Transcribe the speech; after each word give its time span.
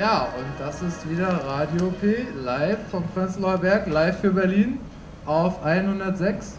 Ja, 0.00 0.28
und 0.34 0.46
das 0.58 0.80
ist 0.80 1.10
wieder 1.10 1.28
Radio 1.28 1.90
P, 2.00 2.24
live 2.42 2.78
vom 2.90 3.04
Prenzlauer 3.08 3.58
Berg, 3.58 3.86
live 3.86 4.18
für 4.18 4.30
Berlin 4.30 4.80
auf 5.26 5.62
106. 5.62 6.54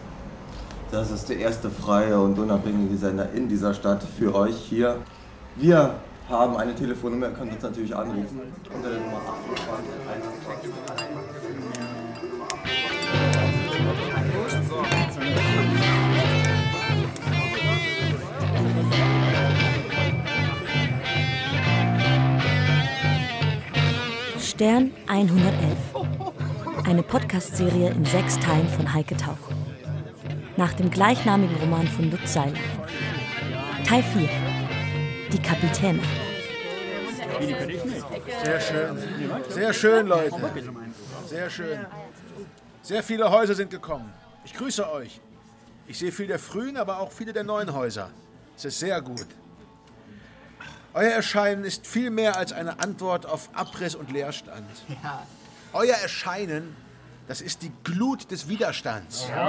Das 0.92 1.10
ist 1.10 1.28
der 1.28 1.38
erste 1.38 1.68
freie 1.68 2.20
und 2.20 2.38
unabhängige 2.38 2.96
Sender 2.96 3.32
in 3.32 3.48
dieser 3.48 3.74
Stadt 3.74 4.04
für 4.16 4.32
euch 4.36 4.54
hier. 4.54 4.98
Wir 5.56 5.92
haben 6.28 6.56
eine 6.56 6.72
Telefonnummer, 6.72 7.30
ihr 7.30 7.32
könnt 7.32 7.52
uns 7.52 7.64
natürlich 7.64 7.96
anrufen 7.96 8.42
unter 8.72 8.90
der 8.90 9.00
Nummer 9.00 9.18
28 9.18 10.70
Stern 24.52 24.92
111. 25.06 25.78
Eine 26.84 27.02
Podcast-Serie 27.02 27.88
in 27.88 28.04
sechs 28.04 28.38
Teilen 28.38 28.68
von 28.68 28.92
Heike 28.92 29.16
Tauch. 29.16 29.38
Nach 30.58 30.74
dem 30.74 30.90
gleichnamigen 30.90 31.56
Roman 31.56 31.88
von 31.88 32.10
Lutz 32.10 32.34
Seiler. 32.34 32.58
Teil 33.86 34.02
4. 34.02 34.28
Die 35.32 35.38
Kapitäne. 35.38 36.00
Sehr 38.44 38.60
schön. 38.60 38.98
Sehr 39.48 39.72
schön, 39.72 40.06
Leute. 40.06 40.36
Sehr 41.24 41.48
schön. 41.48 41.86
Sehr 42.82 43.02
viele 43.02 43.30
Häuser 43.30 43.54
sind 43.54 43.70
gekommen. 43.70 44.12
Ich 44.44 44.52
grüße 44.52 44.86
euch. 44.92 45.18
Ich 45.86 45.98
sehe 45.98 46.12
viele 46.12 46.28
der 46.28 46.38
frühen, 46.38 46.76
aber 46.76 47.00
auch 47.00 47.10
viele 47.10 47.32
der 47.32 47.44
neuen 47.44 47.72
Häuser. 47.72 48.10
Es 48.54 48.66
ist 48.66 48.78
sehr 48.78 49.00
gut. 49.00 49.26
Euer 50.94 51.10
Erscheinen 51.10 51.64
ist 51.64 51.86
viel 51.86 52.10
mehr 52.10 52.36
als 52.36 52.52
eine 52.52 52.78
Antwort 52.80 53.24
auf 53.26 53.48
Abriss 53.54 53.94
und 53.94 54.10
Leerstand. 54.10 54.66
Ja. 55.02 55.26
Euer 55.72 55.94
Erscheinen, 55.94 56.76
das 57.28 57.40
ist 57.40 57.62
die 57.62 57.72
Glut 57.82 58.30
des 58.30 58.46
Widerstands. 58.46 59.26
Hey, 59.26 59.48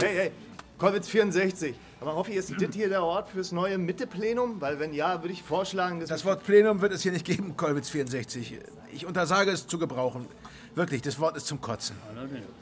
hey, 0.00 0.32
Kollwitz 0.78 1.06
64. 1.08 1.74
Aber 2.00 2.14
Hoffi, 2.14 2.32
ist 2.32 2.50
das 2.50 2.74
hier 2.74 2.88
der 2.88 3.02
Ort 3.02 3.28
fürs 3.28 3.52
neue 3.52 3.76
Mitte-Plenum? 3.76 4.58
Weil 4.58 4.78
wenn 4.80 4.94
ja, 4.94 5.22
würde 5.22 5.34
ich 5.34 5.42
vorschlagen, 5.42 6.00
dass... 6.00 6.08
Das 6.08 6.24
Wort 6.24 6.44
Plenum 6.44 6.80
wird 6.80 6.94
es 6.94 7.02
hier 7.02 7.12
nicht 7.12 7.26
geben, 7.26 7.58
Kollwitz 7.58 7.90
64. 7.90 8.58
Ich 8.90 9.04
untersage 9.04 9.50
es 9.50 9.66
zu 9.66 9.78
gebrauchen. 9.78 10.26
Wirklich, 10.74 11.02
das 11.02 11.20
Wort 11.20 11.36
ist 11.36 11.46
zum 11.46 11.60
Kotzen. 11.60 11.96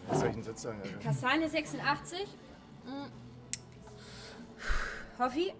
Was 0.08 0.18
soll 0.18 0.30
ich 0.30 0.34
denn 0.34 0.44
jetzt 0.44 0.62
sagen? 0.62 0.82
Kastanie 1.04 1.48
86. 1.48 2.18
Hm. 2.84 3.12
Hoffi, 5.20 5.52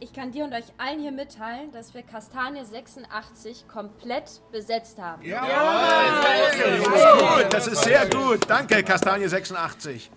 ich 0.00 0.12
kann 0.12 0.30
dir 0.30 0.44
und 0.44 0.52
euch 0.52 0.64
allen 0.78 1.00
hier 1.00 1.12
mitteilen, 1.12 1.72
dass 1.72 1.94
wir 1.94 2.02
Kastanie 2.02 2.64
86 2.64 3.66
komplett 3.68 4.40
besetzt 4.52 4.98
haben. 4.98 5.22
Das 5.22 6.54
ist 6.54 7.18
gut, 7.18 7.52
das 7.52 7.66
ist 7.66 7.84
sehr 7.84 8.06
gut. 8.08 8.40
Danke, 8.48 8.82
Kastanie 8.82 9.26
86. 9.26 10.10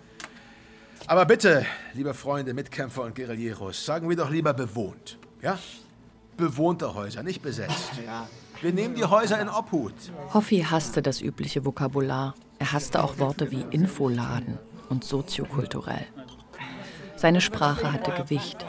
Aber 1.08 1.26
bitte, 1.26 1.66
liebe 1.94 2.14
Freunde, 2.14 2.54
Mitkämpfer 2.54 3.04
und 3.04 3.16
Guerilleros, 3.16 3.86
sagen 3.86 4.08
wir 4.08 4.16
doch 4.16 4.30
lieber 4.30 4.54
bewohnt. 4.54 5.18
Ja? 5.42 5.58
Bewohnte 6.38 6.94
Häuser, 6.94 7.24
nicht 7.24 7.42
besetzt. 7.42 7.92
Wir 8.62 8.72
nehmen 8.72 8.96
die 8.96 9.04
Häuser 9.04 9.42
in 9.42 9.50
Obhut. 9.50 9.94
Hoffi 10.34 10.62
hasste 10.62 11.02
das 11.02 11.22
übliche 11.22 11.66
Vokabular. 11.66 12.36
Er 12.60 12.72
hasste 12.74 13.04
auch 13.04 13.18
Worte 13.18 13.50
wie 13.50 13.66
Infoladen 13.72 14.60
und 14.90 15.04
soziokulturell. 15.04 16.06
Seine 17.16 17.42
Sprache 17.42 17.92
hatte 17.92 18.12
Gewicht. 18.12 18.66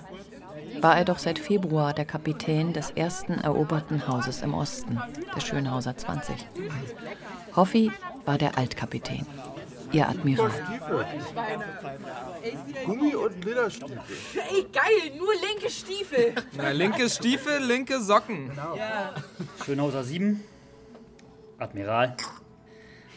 War 0.82 0.96
er 0.96 1.04
doch 1.04 1.18
seit 1.18 1.38
Februar 1.38 1.94
der 1.94 2.04
Kapitän 2.04 2.72
des 2.72 2.90
ersten 2.90 3.34
eroberten 3.34 4.08
Hauses 4.08 4.42
im 4.42 4.52
Osten, 4.52 5.00
der 5.32 5.40
Schönhauser 5.40 5.96
20. 5.96 6.34
Hoffi 7.54 7.92
war 8.24 8.36
der 8.36 8.58
Altkapitän, 8.58 9.24
ihr 9.92 10.08
Admiral. 10.08 10.50
Gummi 12.84 13.14
und 13.14 13.44
Lederstiefel. 13.44 14.00
Ey, 14.50 14.66
geil, 14.72 15.16
nur 15.16 15.32
linke 15.34 15.70
Stiefel. 15.70 16.34
Na, 16.56 16.70
linke 16.70 17.08
Stiefel, 17.08 17.62
linke 17.62 18.00
Socken. 18.00 18.50
Ja. 18.76 19.14
Schönhauser 19.64 20.02
7, 20.02 20.42
Admiral. 21.58 22.16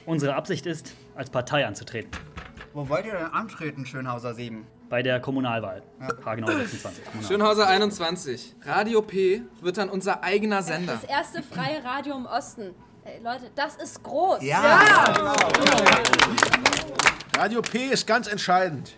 Unsere 0.05 0.35
Absicht 0.35 0.67
ist, 0.67 0.93
als 1.15 1.31
Partei 1.31 1.65
anzutreten. 1.65 2.11
Wo 2.73 2.87
wollt 2.89 3.07
ihr 3.07 3.13
denn 3.13 3.25
antreten, 3.25 3.87
Schönhauser 3.87 4.35
7? 4.35 4.67
Bei 4.89 5.01
der 5.01 5.19
Kommunalwahl. 5.19 5.81
Hagenau 6.23 6.47
26. 6.47 7.05
Kommunalwahl. 7.05 7.27
Schönhauser 7.27 7.67
21. 7.67 8.55
Radio 8.63 9.01
P 9.01 9.41
wird 9.61 9.77
dann 9.77 9.89
unser 9.89 10.23
eigener 10.23 10.61
Sender. 10.61 10.93
Das 10.93 11.03
erste 11.09 11.41
freie 11.41 11.83
Radio 11.83 12.15
im 12.15 12.25
Osten. 12.25 12.75
Ey, 13.03 13.21
Leute, 13.23 13.51
das 13.55 13.75
ist 13.75 14.01
groß. 14.03 14.39
Radio 17.35 17.61
P 17.61 17.85
ist 17.87 18.07
ganz 18.07 18.27
entscheidend. 18.27 18.97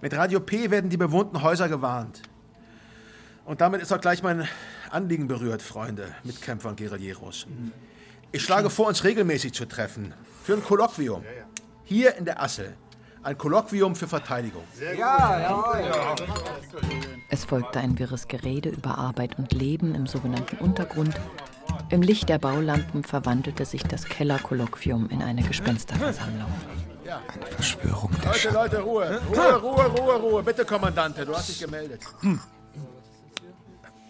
Mit 0.00 0.14
Radio 0.14 0.40
P 0.40 0.70
werden 0.70 0.90
die 0.90 0.96
bewohnten 0.96 1.42
Häuser 1.42 1.68
gewarnt. 1.68 2.22
Und 3.44 3.60
damit 3.60 3.82
ist 3.82 3.92
auch 3.92 4.00
gleich 4.00 4.22
mein 4.22 4.48
Anliegen 4.90 5.28
berührt, 5.28 5.62
Freunde, 5.62 6.14
Mitkämpfer 6.24 6.68
und 6.70 6.78
Guerilleros. 6.78 7.46
Ich 8.32 8.42
schlage 8.42 8.70
vor, 8.70 8.88
uns 8.88 9.04
regelmäßig 9.04 9.52
zu 9.52 9.66
treffen. 9.66 10.12
Für 10.42 10.54
ein 10.54 10.62
Kolloquium. 10.64 11.24
Hier 11.84 12.16
in 12.16 12.24
der 12.24 12.42
Assel. 12.42 12.76
Ein 13.26 13.36
Kolloquium 13.36 13.96
für 13.96 14.06
Verteidigung. 14.06 14.62
Ja, 14.96 15.40
ja, 15.40 16.14
Es 17.28 17.44
folgte 17.44 17.80
ein 17.80 17.98
wirres 17.98 18.28
Gerede 18.28 18.68
über 18.68 18.98
Arbeit 18.98 19.36
und 19.36 19.52
Leben 19.52 19.96
im 19.96 20.06
sogenannten 20.06 20.58
Untergrund. 20.58 21.18
Im 21.88 22.02
Licht 22.02 22.28
der 22.28 22.38
Baulampen 22.38 23.02
verwandelte 23.02 23.64
sich 23.64 23.82
das 23.82 24.04
Kellerkolloquium 24.04 25.10
in 25.10 25.22
eine 25.22 25.42
Gespensterversammlung. 25.42 26.46
Eine 27.02 27.46
Verschwörung 27.46 28.12
der 28.22 28.30
Leute, 28.30 28.50
Leute, 28.50 28.80
Ruhe. 28.82 29.20
Ruhe, 29.28 29.56
Ruhe, 29.56 29.86
Ruhe, 29.86 30.14
Ruhe. 30.20 30.42
Bitte, 30.44 30.64
Kommandante, 30.64 31.26
du 31.26 31.34
hast 31.34 31.48
dich 31.48 31.58
gemeldet. 31.58 32.02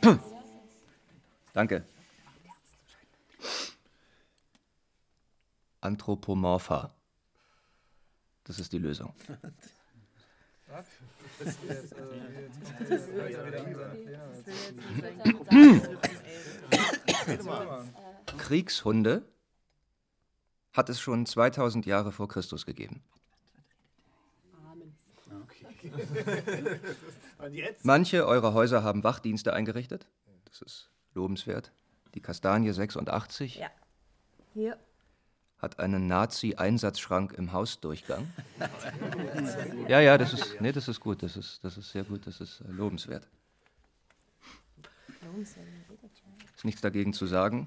Danke. 1.54 1.86
Anthropomorpha. 5.80 6.95
Das 8.46 8.60
ist 8.60 8.72
die 8.72 8.78
Lösung. 8.78 9.12
Kriegshunde 18.38 19.22
hat 20.72 20.88
es 20.88 21.00
schon 21.00 21.26
2000 21.26 21.86
Jahre 21.86 22.12
vor 22.12 22.28
Christus 22.28 22.66
gegeben. 22.66 23.02
Manche 27.82 28.26
eurer 28.26 28.54
Häuser 28.54 28.82
haben 28.82 29.04
Wachdienste 29.04 29.52
eingerichtet. 29.52 30.06
Das 30.44 30.62
ist 30.62 30.90
lobenswert. 31.14 31.72
Die 32.14 32.20
Kastanie 32.20 32.72
86 32.72 33.56
Ja. 33.56 33.70
Hier. 34.54 34.78
Hat 35.66 35.80
einen 35.80 36.06
Nazi-Einsatzschrank 36.06 37.32
im 37.32 37.52
Hausdurchgang. 37.52 38.30
Ja, 39.88 39.98
ja, 39.98 40.16
das 40.16 40.32
ist, 40.32 40.60
nee, 40.60 40.70
das 40.70 40.86
ist 40.86 41.00
gut. 41.00 41.24
Das 41.24 41.36
ist, 41.36 41.64
das 41.64 41.76
ist 41.76 41.90
sehr 41.90 42.04
gut. 42.04 42.24
Das 42.26 42.40
ist 42.40 42.60
äh, 42.60 42.70
lobenswert. 42.70 43.26
Ist 46.54 46.64
nichts 46.64 46.80
dagegen 46.80 47.12
zu 47.12 47.26
sagen. 47.26 47.66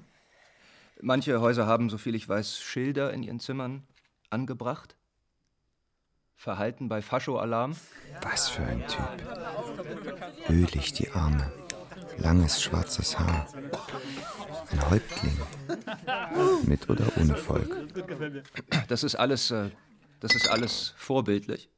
Manche 1.02 1.42
Häuser 1.42 1.66
haben, 1.66 1.90
soviel 1.90 2.14
ich 2.14 2.26
weiß, 2.26 2.58
Schilder 2.58 3.12
in 3.12 3.22
ihren 3.22 3.38
Zimmern 3.38 3.82
angebracht. 4.30 4.96
Verhalten 6.36 6.88
bei 6.88 7.02
Fascho-Alarm. 7.02 7.76
Was 8.22 8.48
für 8.48 8.62
ein 8.62 8.82
Typ. 8.86 10.48
Ölig 10.48 10.94
die 10.94 11.10
Arme, 11.10 11.52
langes 12.18 12.62
schwarzes 12.62 13.18
Haar. 13.18 13.48
Ein 14.70 14.90
Häuptling. 14.90 15.38
Mit 16.64 16.88
oder 16.88 17.06
ohne 17.16 17.36
Volk. 17.36 17.76
Das 18.88 19.04
ist 19.04 19.16
alles, 19.16 19.50
äh, 19.50 19.70
das 20.20 20.34
ist 20.34 20.48
alles 20.48 20.94
vorbildlich. 20.96 21.68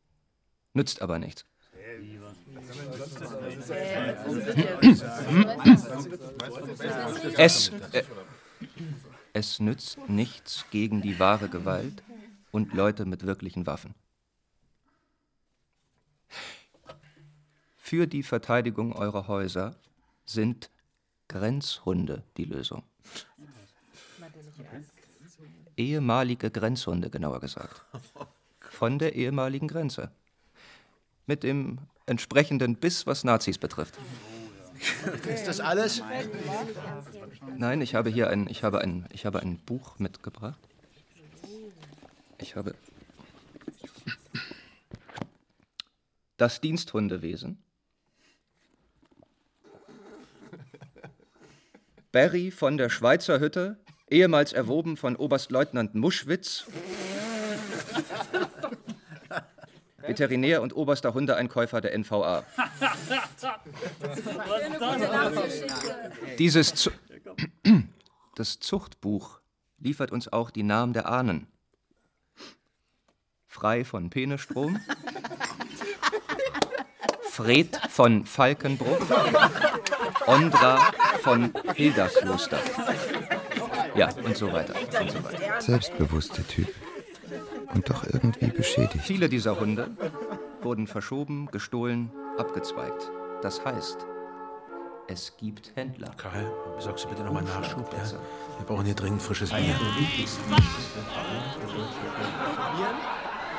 Nützt 0.74 1.02
aber 1.02 1.18
nichts. 1.18 1.44
Es, 7.36 7.68
äh, 7.92 8.04
es 9.32 9.60
nützt 9.60 10.08
nichts 10.08 10.66
gegen 10.70 11.02
die 11.02 11.18
wahre 11.18 11.48
Gewalt 11.48 12.02
und 12.50 12.74
Leute 12.74 13.04
mit 13.04 13.26
wirklichen 13.26 13.66
Waffen. 13.66 13.94
Für 17.76 18.06
die 18.06 18.22
Verteidigung 18.22 18.92
eurer 18.94 19.28
Häuser 19.28 19.74
sind 20.24 20.70
Grenzhunde 21.28 22.22
die 22.36 22.44
Lösung. 22.44 22.82
Ehemalige 25.76 26.50
Grenzhunde, 26.50 27.10
genauer 27.10 27.40
gesagt. 27.40 27.82
Von 28.60 28.98
der 28.98 29.14
ehemaligen 29.14 29.68
Grenze. 29.68 30.10
Mit 31.26 31.42
dem 31.42 31.78
entsprechenden 32.06 32.76
Biss, 32.76 33.06
was 33.06 33.24
Nazis 33.24 33.58
betrifft. 33.58 33.98
Ist 35.28 35.46
das 35.46 35.60
alles? 35.60 36.02
Nein, 37.56 37.80
ich 37.80 37.94
habe 37.94 38.10
hier 38.10 38.28
ein, 38.28 38.48
ich 38.48 38.64
habe 38.64 38.80
ein, 38.80 39.06
ich 39.12 39.24
habe 39.24 39.40
ein 39.40 39.58
Buch 39.58 39.98
mitgebracht. 39.98 40.58
Ich 42.38 42.56
habe 42.56 42.74
das 46.36 46.60
Diensthundewesen. 46.60 47.62
Barry 52.12 52.50
von 52.50 52.76
der 52.76 52.90
Schweizer 52.90 53.40
Hütte, 53.40 53.78
ehemals 54.10 54.52
erwoben 54.52 54.98
von 54.98 55.16
Oberstleutnant 55.16 55.94
Muschwitz, 55.94 56.66
Veterinär 59.96 60.60
und 60.60 60.76
oberster 60.76 61.14
Hundeeinkäufer 61.14 61.80
der 61.80 61.96
NVA. 61.96 62.44
Dieses 66.38 66.74
Zu 66.74 66.90
das 68.34 68.60
Zuchtbuch 68.60 69.40
liefert 69.78 70.12
uns 70.12 70.30
auch 70.30 70.50
die 70.50 70.64
Namen 70.64 70.92
der 70.92 71.08
Ahnen. 71.08 71.46
Frei 73.46 73.84
von 73.84 74.10
Penestrom, 74.10 74.78
Fred 77.30 77.80
von 77.88 78.26
Falkenbruch, 78.26 78.98
Ondra 80.26 80.78
von 81.22 81.52
Hilderkloster. 81.74 82.58
Ja, 83.94 84.08
und 84.24 84.36
so 84.36 84.52
weiter. 84.52 84.74
Und 85.00 85.10
so 85.10 85.24
weiter. 85.24 85.60
Selbstbewusster 85.60 86.46
Typ. 86.46 86.68
Und 87.74 87.88
doch 87.88 88.04
irgendwie 88.04 88.46
beschädigt. 88.46 89.04
Viele 89.04 89.28
dieser 89.28 89.58
Hunde 89.58 89.90
wurden 90.62 90.86
verschoben, 90.86 91.48
gestohlen, 91.50 92.10
abgezweigt. 92.38 93.10
Das 93.42 93.64
heißt, 93.64 94.06
es 95.08 95.36
gibt 95.36 95.72
Händler. 95.74 96.10
Karl, 96.16 96.50
besorgst 96.76 97.04
du 97.04 97.08
bitte 97.08 97.22
nochmal 97.22 97.42
Nachschub? 97.42 97.92
Ja? 97.92 98.18
Wir 98.58 98.66
brauchen 98.66 98.84
hier 98.84 98.94
dringend 98.94 99.20
frisches 99.20 99.50
Bier. 99.50 99.74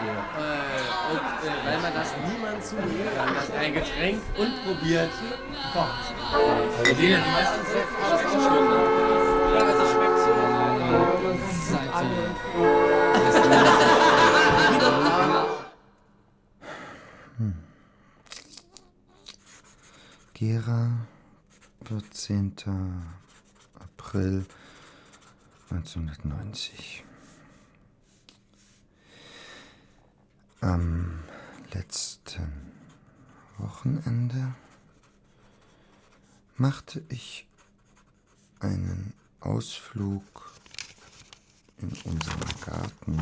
Äh, 0.03 1.11
und 1.11 1.19
äh, 1.19 1.65
weil 1.65 1.79
man 1.79 1.94
das 1.94 2.13
niemand 2.27 2.63
zumuten 2.63 3.15
kann, 3.15 3.33
dass 3.33 3.51
ein 3.51 3.73
Getränk 3.73 4.21
unprobiert 4.38 5.11
kocht. 5.73 6.13
Also 6.77 6.94
die 6.94 7.11
meisten 7.11 7.65
Säfte 7.65 7.95
das 8.09 8.21
schon. 8.31 8.44
Ja, 9.53 9.59
also 9.59 9.85
schmeckt 9.94 10.19
so. 10.19 10.33
Gera, 20.33 20.91
14. 21.85 22.53
April 23.79 24.45
1990. 25.69 27.05
Am 30.63 31.19
letzten 31.74 32.71
Wochenende 33.57 34.56
machte 36.56 37.04
ich 37.10 37.45
einen 38.62 39.13
Ausflug 39.42 40.54
in 41.80 41.89
unseren 42.06 42.62
Garten 42.65 43.18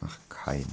nach 0.00 0.18
Kaina. 0.30 0.66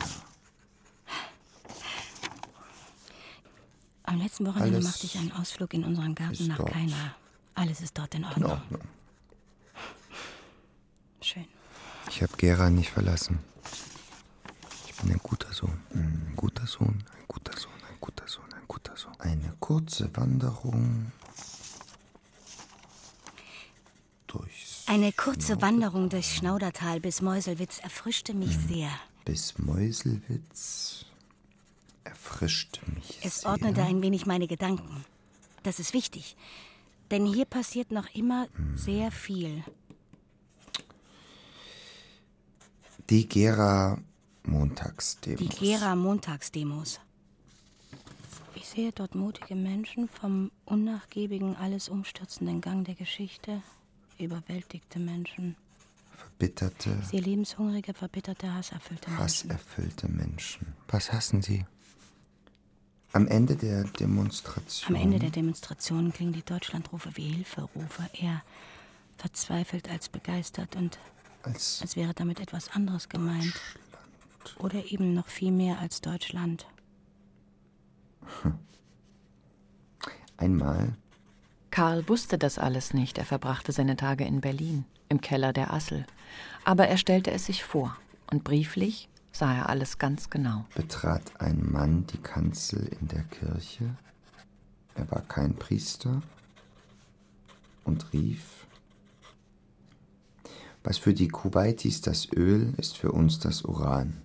Am 4.04 4.19
letzten 4.19 4.45
Wochenende 4.45 4.75
Alles 4.78 4.86
machte 4.86 5.06
ich 5.07 5.18
einen 5.18 5.34
Ausflug 5.34 5.74
in 5.74 5.84
unseren 5.84 6.16
Garten 6.16 6.34
ist 6.36 6.48
nach 6.48 6.56
dort. 6.56 6.72
Kaina. 6.72 7.16
Alles 7.56 7.81
ist 7.81 7.98
dort 7.98 8.16
in 8.16 8.22
In 8.22 8.28
Ordnung. 8.30 8.51
Ordnung. 8.51 8.81
Schön. 11.19 11.45
Ich 12.07 12.22
habe 12.24 12.31
Gera 12.38 12.69
nicht 12.69 12.92
verlassen. 12.92 13.40
Ein 15.03 15.19
guter 15.21 15.51
Sohn. 15.53 15.79
Ein 15.94 16.33
guter 16.35 16.65
Sohn, 16.65 17.03
ein 17.17 17.25
guter 17.27 17.57
Sohn, 17.57 17.71
ein 17.89 17.97
guter 18.00 18.27
Sohn, 18.27 18.53
ein 18.53 18.67
guter 18.67 18.95
Sohn. 18.97 19.13
Eine 19.19 19.53
kurze 19.59 20.09
Wanderung 20.15 21.11
durchs 24.27 24.83
Eine 24.88 25.11
kurze 25.11 25.61
Wanderung 25.61 26.09
durchs 26.09 26.33
Schnaudertal 26.35 27.00
bis 27.00 27.21
Meuselwitz 27.21 27.79
erfrischte 27.79 28.33
mich 28.33 28.53
Hm. 28.55 28.67
sehr. 28.67 28.89
bis 29.25 29.57
Meuselwitz 29.57 31.06
erfrischte 32.03 32.81
mich. 32.91 33.19
Es 33.23 33.41
sehr. 33.41 33.51
ordnete 33.51 33.83
ein 33.83 34.01
wenig 34.01 34.25
meine 34.25 34.47
Gedanken. 34.47 35.06
Das 35.63 35.79
ist 35.79 35.94
wichtig. 35.94 36.35
Denn 37.11 37.25
hier 37.25 37.45
passiert 37.45 37.91
noch 37.91 38.09
immer 38.15 38.47
Hm. 38.56 38.77
sehr 38.77 39.11
viel. 39.11 39.63
Die 43.09 43.27
Gera 43.27 43.97
Montagsdemos. 44.44 45.40
Die 45.40 45.50
Gera 45.50 45.95
Montagsdemos. 45.95 47.00
Ich 48.56 48.68
sehe 48.69 48.92
dort 48.92 49.16
mutige 49.16 49.56
Menschen 49.56 50.07
vom 50.10 50.51
unnachgiebigen, 50.66 51.56
alles 51.56 51.90
umstürzenden 51.90 52.62
Gang 52.62 52.86
der 52.86 52.95
Geschichte, 52.95 53.62
überwältigte 54.19 55.00
Menschen. 55.00 55.56
Verbitterte, 56.16 56.95
sehe 57.04 57.19
lebenshungrige, 57.22 57.94
verbitterte, 57.94 58.54
hasserfüllte 58.54 59.10
Menschen. 59.10 59.24
hasserfüllte 59.24 60.07
Menschen. 60.07 60.68
Was 60.88 61.12
hassen 61.12 61.42
sie? 61.42 61.66
Am 63.12 63.28
Ende 63.28 63.56
der 63.56 63.84
Demonstration. 63.84 64.95
Am 64.95 65.01
Ende 65.01 65.19
der 65.19 65.30
Demonstration 65.30 66.12
klingen 66.13 66.34
die 66.34 66.44
Deutschlandrufe 66.44 67.12
wie 67.16 67.30
Hilferufe, 67.30 68.10
eher 68.13 68.42
verzweifelt 69.18 69.90
als 69.90 70.10
begeistert 70.10 70.75
und 70.75 70.98
als, 71.44 71.80
als 71.81 71.95
wäre 71.95 72.13
damit 72.13 72.40
etwas 72.40 72.69
anderes 72.69 73.10
gemeint. 73.10 73.54
Oder 74.60 74.92
eben 74.92 75.13
noch 75.13 75.28
viel 75.28 75.51
mehr 75.51 75.80
als 75.80 76.01
Deutschland. 76.01 76.66
Einmal 80.38 80.94
Karl 81.74 82.07
wusste 82.07 82.38
das 82.38 82.60
alles 82.60 82.94
nicht. 82.94 83.18
Er 83.18 83.25
verbrachte 83.25 83.72
seine 83.72 83.95
Tage 83.95 84.25
in 84.25 84.42
Berlin, 84.42 84.86
im 85.10 85.22
Keller 85.22 85.54
der 85.54 85.74
Assel. 85.74 86.06
Aber 86.66 86.88
er 86.88 86.98
stellte 86.98 87.31
es 87.31 87.48
sich 87.48 87.63
vor. 87.63 87.98
Und 88.30 88.44
brieflich 88.44 89.10
sah 89.31 89.51
er 89.56 89.69
alles 89.69 89.98
ganz 89.98 90.30
genau. 90.30 90.66
betrat 90.75 91.42
ein 91.42 91.72
Mann 91.72 92.06
die 92.06 92.19
Kanzel 92.19 92.88
in 93.00 93.07
der 93.07 93.24
Kirche. 93.24 93.95
Er 94.94 95.10
war 95.10 95.22
kein 95.22 95.56
Priester 95.56 96.22
und 97.85 98.14
rief, 98.14 98.68
was 100.83 101.00
für 101.00 101.16
die 101.16 101.28
Kuwaitis 101.28 102.02
das 102.02 102.31
Öl 102.31 102.76
ist 102.78 102.97
für 102.97 103.12
uns 103.12 103.40
das 103.40 103.64
Uran. 103.64 104.21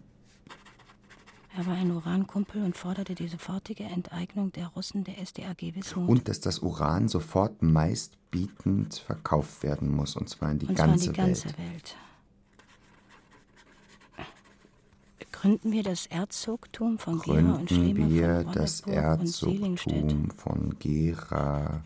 Er 1.59 1.67
war 1.67 1.75
ein 1.75 1.91
Urankumpel 1.91 2.63
und 2.63 2.77
forderte 2.77 3.17
die 3.17 3.27
sofortige 3.27 3.83
Enteignung 3.83 4.53
der 4.53 4.69
Russen 4.69 5.03
der 5.03 5.17
SDAG 5.27 5.75
Wismut. 5.75 6.09
Und 6.09 6.29
dass 6.29 6.39
das 6.39 6.61
Uran 6.61 7.09
sofort 7.09 7.63
meistbietend 7.63 8.95
verkauft 8.95 9.65
werden 9.65 9.93
muss, 9.93 10.15
und 10.15 10.29
zwar 10.29 10.53
in 10.53 10.61
die, 10.61 10.67
Und 10.67 10.77
zwar 10.77 10.87
in 10.87 10.93
ganze, 10.93 11.11
die 11.11 11.17
ganze 11.17 11.47
Welt. 11.47 11.59
Welt. 11.59 11.97
Gründen 15.33 15.73
wir 15.73 15.83
das 15.83 16.07
Erzogtum 16.07 16.97
von 16.97 17.19
Gera 17.19 17.57
und 17.57 17.69
Gründen 17.69 17.75
Schlema 17.75 18.09
wir 18.09 18.45
von 18.45 18.53
das 18.53 18.87
Ronneburg 18.87 19.19
und 19.19 19.29
Seligenstedt. 19.29 19.97
Erzogtum 19.97 20.31
von 20.31 20.79
Gera 20.79 21.83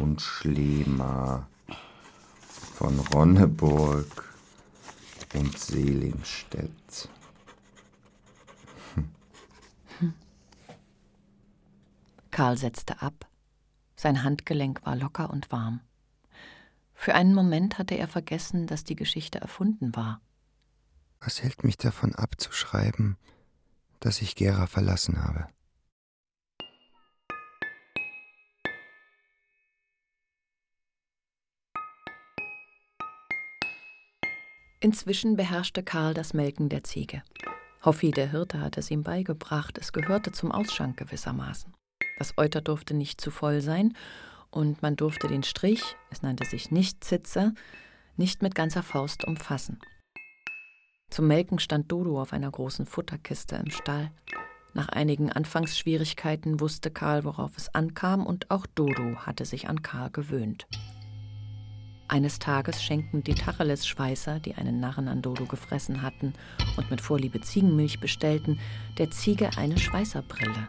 und 0.00 0.20
Schlema, 0.20 1.46
von 2.74 2.98
Ronneburg 2.98 4.34
und 5.34 5.56
Selingstedt. 5.56 7.08
Karl 12.30 12.56
setzte 12.56 13.02
ab. 13.02 13.28
Sein 13.96 14.22
Handgelenk 14.22 14.84
war 14.84 14.96
locker 14.96 15.30
und 15.30 15.50
warm. 15.52 15.80
Für 16.94 17.14
einen 17.14 17.34
Moment 17.34 17.78
hatte 17.78 17.94
er 17.96 18.08
vergessen, 18.08 18.66
dass 18.66 18.84
die 18.84 18.96
Geschichte 18.96 19.40
erfunden 19.40 19.94
war. 19.96 20.20
Was 21.20 21.42
hält 21.42 21.64
mich 21.64 21.76
davon 21.76 22.14
ab 22.14 22.34
zu 22.38 22.52
schreiben, 22.52 23.16
dass 24.00 24.22
ich 24.22 24.36
Gera 24.36 24.66
verlassen 24.66 25.22
habe? 25.22 25.48
Inzwischen 34.82 35.36
beherrschte 35.36 35.82
Karl 35.82 36.14
das 36.14 36.32
Melken 36.32 36.70
der 36.70 36.84
Ziege. 36.84 37.22
Hoffi, 37.84 38.10
der 38.12 38.30
Hirte, 38.30 38.60
hatte 38.60 38.80
es 38.80 38.90
ihm 38.90 39.02
beigebracht. 39.02 39.76
Es 39.76 39.92
gehörte 39.92 40.32
zum 40.32 40.52
Ausschank 40.52 40.96
gewissermaßen. 40.96 41.74
Das 42.20 42.34
Euter 42.36 42.60
durfte 42.60 42.92
nicht 42.92 43.18
zu 43.18 43.30
voll 43.30 43.62
sein 43.62 43.94
und 44.50 44.82
man 44.82 44.94
durfte 44.94 45.26
den 45.26 45.42
Strich, 45.42 45.96
es 46.10 46.20
nannte 46.20 46.44
sich 46.44 46.70
nicht 46.70 47.02
Zitze, 47.02 47.54
nicht 48.18 48.42
mit 48.42 48.54
ganzer 48.54 48.82
Faust 48.82 49.24
umfassen. 49.24 49.78
Zum 51.08 51.28
Melken 51.28 51.58
stand 51.58 51.90
Dodo 51.90 52.20
auf 52.20 52.34
einer 52.34 52.50
großen 52.50 52.84
Futterkiste 52.84 53.56
im 53.56 53.70
Stall. 53.70 54.10
Nach 54.74 54.90
einigen 54.90 55.32
Anfangsschwierigkeiten 55.32 56.60
wusste 56.60 56.90
Karl, 56.90 57.24
worauf 57.24 57.56
es 57.56 57.74
ankam, 57.74 58.26
und 58.26 58.50
auch 58.50 58.66
Dodo 58.66 59.16
hatte 59.20 59.46
sich 59.46 59.70
an 59.70 59.80
Karl 59.80 60.10
gewöhnt. 60.10 60.66
Eines 62.06 62.38
Tages 62.38 62.82
schenkten 62.82 63.24
die 63.24 63.34
Tacheles-Schweißer, 63.34 64.40
die 64.40 64.56
einen 64.56 64.78
Narren 64.78 65.08
an 65.08 65.22
Dodo 65.22 65.46
gefressen 65.46 66.02
hatten 66.02 66.34
und 66.76 66.90
mit 66.90 67.00
Vorliebe 67.00 67.40
Ziegenmilch 67.40 67.98
bestellten, 67.98 68.60
der 68.98 69.10
Ziege 69.10 69.56
eine 69.56 69.78
Schweißerbrille. 69.78 70.68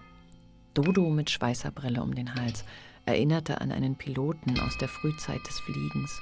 Dodo 0.74 1.10
mit 1.10 1.30
Schweißerbrille 1.30 2.02
um 2.02 2.16
den 2.16 2.34
Hals 2.36 2.64
erinnerte 3.06 3.60
an 3.60 3.72
einen 3.74 3.98
Piloten 3.98 4.58
aus 4.60 4.78
der 4.78 4.88
Frühzeit 4.88 5.46
des 5.46 5.60
Fliegens. 5.60 6.22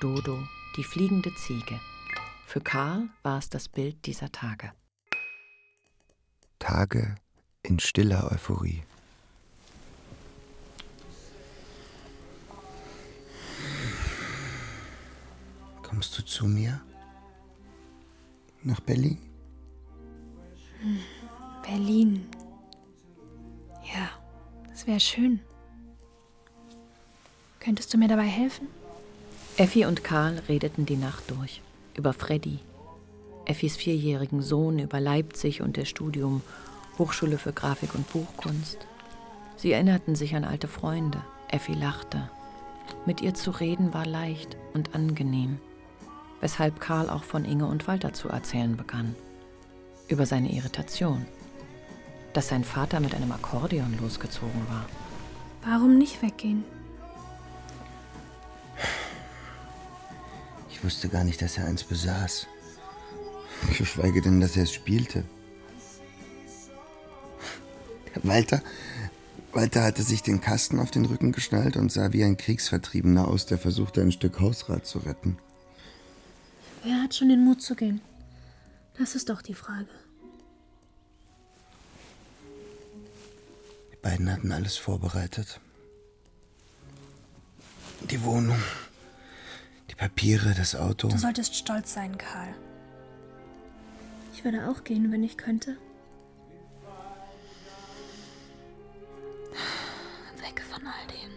Dodo, 0.00 0.38
die 0.76 0.82
fliegende 0.82 1.32
Ziege. 1.36 1.78
Für 2.46 2.60
Karl 2.60 3.08
war 3.22 3.38
es 3.38 3.48
das 3.48 3.68
Bild 3.68 4.06
dieser 4.06 4.32
Tage. 4.32 4.72
Tage 6.58 7.14
in 7.62 7.78
stiller 7.78 8.30
Euphorie. 8.32 8.82
Kommst 15.82 16.18
du 16.18 16.24
zu 16.24 16.46
mir? 16.46 16.80
Nach 18.64 18.80
Berlin? 18.80 19.18
Hm, 20.80 20.98
Berlin. 21.62 22.26
Ja, 23.94 24.10
das 24.68 24.86
wäre 24.86 25.00
schön. 25.00 25.40
Könntest 27.60 27.92
du 27.92 27.98
mir 27.98 28.08
dabei 28.08 28.26
helfen? 28.26 28.68
Effi 29.56 29.86
und 29.86 30.04
Karl 30.04 30.40
redeten 30.48 30.86
die 30.86 30.96
Nacht 30.96 31.30
durch. 31.30 31.62
Über 31.94 32.12
Freddy, 32.12 32.58
Effis 33.46 33.76
vierjährigen 33.76 34.42
Sohn, 34.42 34.78
über 34.78 35.00
Leipzig 35.00 35.62
und 35.62 35.76
das 35.76 35.88
Studium, 35.88 36.42
Hochschule 36.98 37.38
für 37.38 37.52
Grafik 37.52 37.94
und 37.94 38.10
Buchkunst. 38.12 38.78
Sie 39.56 39.72
erinnerten 39.72 40.14
sich 40.14 40.34
an 40.36 40.44
alte 40.44 40.68
Freunde. 40.68 41.22
Effi 41.48 41.74
lachte. 41.74 42.28
Mit 43.06 43.20
ihr 43.20 43.34
zu 43.34 43.50
reden 43.52 43.94
war 43.94 44.04
leicht 44.04 44.56
und 44.74 44.94
angenehm, 44.94 45.58
weshalb 46.40 46.80
Karl 46.80 47.08
auch 47.08 47.24
von 47.24 47.44
Inge 47.44 47.66
und 47.66 47.86
Walter 47.88 48.12
zu 48.12 48.28
erzählen 48.28 48.76
begann. 48.76 49.14
Über 50.08 50.26
seine 50.26 50.52
Irritation, 50.52 51.26
dass 52.36 52.48
sein 52.48 52.64
Vater 52.64 53.00
mit 53.00 53.14
einem 53.14 53.32
Akkordeon 53.32 53.96
losgezogen 53.98 54.68
war. 54.68 54.86
Warum 55.64 55.96
nicht 55.96 56.20
weggehen? 56.20 56.64
Ich 60.70 60.84
wusste 60.84 61.08
gar 61.08 61.24
nicht, 61.24 61.40
dass 61.40 61.56
er 61.56 61.64
eins 61.64 61.82
besaß. 61.82 62.46
Geschweige 63.78 64.20
denn, 64.20 64.40
dass 64.40 64.54
er 64.56 64.64
es 64.64 64.74
spielte. 64.74 65.24
Walter, 68.22 68.62
Walter 69.52 69.82
hatte 69.84 70.02
sich 70.02 70.22
den 70.22 70.42
Kasten 70.42 70.78
auf 70.78 70.90
den 70.90 71.06
Rücken 71.06 71.32
geschnallt 71.32 71.76
und 71.76 71.90
sah 71.90 72.12
wie 72.12 72.22
ein 72.22 72.36
Kriegsvertriebener 72.36 73.28
aus, 73.28 73.46
der 73.46 73.56
versuchte, 73.56 74.02
ein 74.02 74.12
Stück 74.12 74.40
Hausrat 74.40 74.86
zu 74.86 74.98
retten. 74.98 75.38
Wer 76.82 77.02
hat 77.02 77.14
schon 77.14 77.30
den 77.30 77.44
Mut 77.44 77.62
zu 77.62 77.74
gehen? 77.74 78.02
Das 78.98 79.14
ist 79.14 79.30
doch 79.30 79.40
die 79.40 79.54
Frage. 79.54 79.88
Beiden 84.06 84.30
hatten 84.30 84.52
alles 84.52 84.76
vorbereitet. 84.76 85.60
Die 88.08 88.22
Wohnung, 88.22 88.62
die 89.90 89.96
Papiere, 89.96 90.54
das 90.54 90.76
Auto. 90.76 91.08
Du 91.08 91.18
solltest 91.18 91.56
stolz 91.56 91.92
sein, 91.92 92.16
Karl. 92.16 92.54
Ich 94.32 94.44
würde 94.44 94.68
auch 94.68 94.84
gehen, 94.84 95.10
wenn 95.10 95.24
ich 95.24 95.36
könnte. 95.36 95.76
Weg 100.40 100.62
von 100.70 100.86
all 100.86 101.06
dem. 101.08 101.32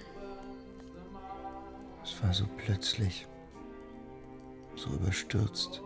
Es 2.04 2.22
war 2.22 2.32
so 2.36 2.46
plötzlich, 2.58 3.26
so 4.76 4.92
überstürzt. 4.92 5.82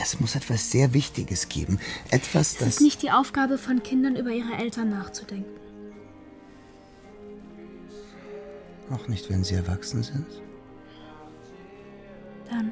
Es 0.00 0.20
muss 0.20 0.36
etwas 0.36 0.70
sehr 0.70 0.94
Wichtiges 0.94 1.48
geben. 1.48 1.80
Etwas, 2.10 2.52
Es 2.52 2.58
das. 2.58 2.68
ist 2.68 2.80
nicht 2.82 3.02
die 3.02 3.10
Aufgabe 3.10 3.58
von 3.58 3.82
Kindern, 3.82 4.14
über 4.14 4.30
ihre 4.30 4.54
Eltern 4.54 4.90
nachzudenken. 4.90 5.50
Auch 8.90 9.08
nicht, 9.08 9.28
wenn 9.28 9.42
sie 9.44 9.54
erwachsen 9.56 10.02
sind. 10.02 10.26
Dann. 12.48 12.70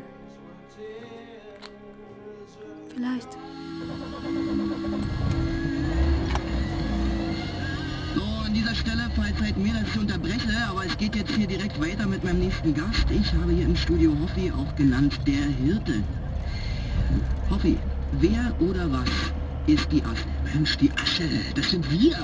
Vielleicht. 2.95 3.33
So, 8.15 8.23
an 8.23 8.55
dieser 8.55 8.75
Stelle, 8.75 9.11
verzeiht 9.15 9.57
mir, 9.59 9.75
dass 9.75 9.83
ich 9.89 9.99
unterbreche, 9.99 10.57
aber 10.71 10.87
es 10.87 10.97
geht 10.97 11.15
jetzt 11.17 11.33
hier 11.33 11.47
direkt 11.47 11.79
weiter 11.81 12.07
mit 12.07 12.25
meinem 12.25 12.39
nächsten 12.39 12.73
Gast. 12.73 13.05
Ich 13.11 13.33
habe 13.35 13.53
hier 13.53 13.67
im 13.67 13.77
Studio 13.77 14.17
Hoffi, 14.23 14.51
auch 14.53 14.75
genannt 14.77 15.19
der 15.27 15.45
Hirte. 15.45 16.03
Hoffi, 17.57 17.79
wer 18.21 18.53
oder 18.61 18.93
was 18.93 19.09
ist 19.67 19.91
die 19.91 20.03
Asche? 20.03 20.27
Mensch, 20.53 20.77
die 20.77 20.91
Asche, 20.93 21.27
das 21.55 21.71
sind 21.71 21.91
wir. 21.91 22.15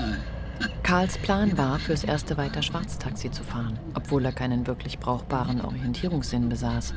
Karls 0.83 1.17
Plan 1.17 1.57
war, 1.57 1.79
fürs 1.79 2.03
erste 2.03 2.37
weiter 2.37 2.61
Schwarztaxi 2.61 3.31
zu 3.31 3.43
fahren, 3.43 3.79
obwohl 3.95 4.23
er 4.25 4.31
keinen 4.31 4.67
wirklich 4.67 4.99
brauchbaren 4.99 5.61
Orientierungssinn 5.61 6.49
besaß. 6.49 6.93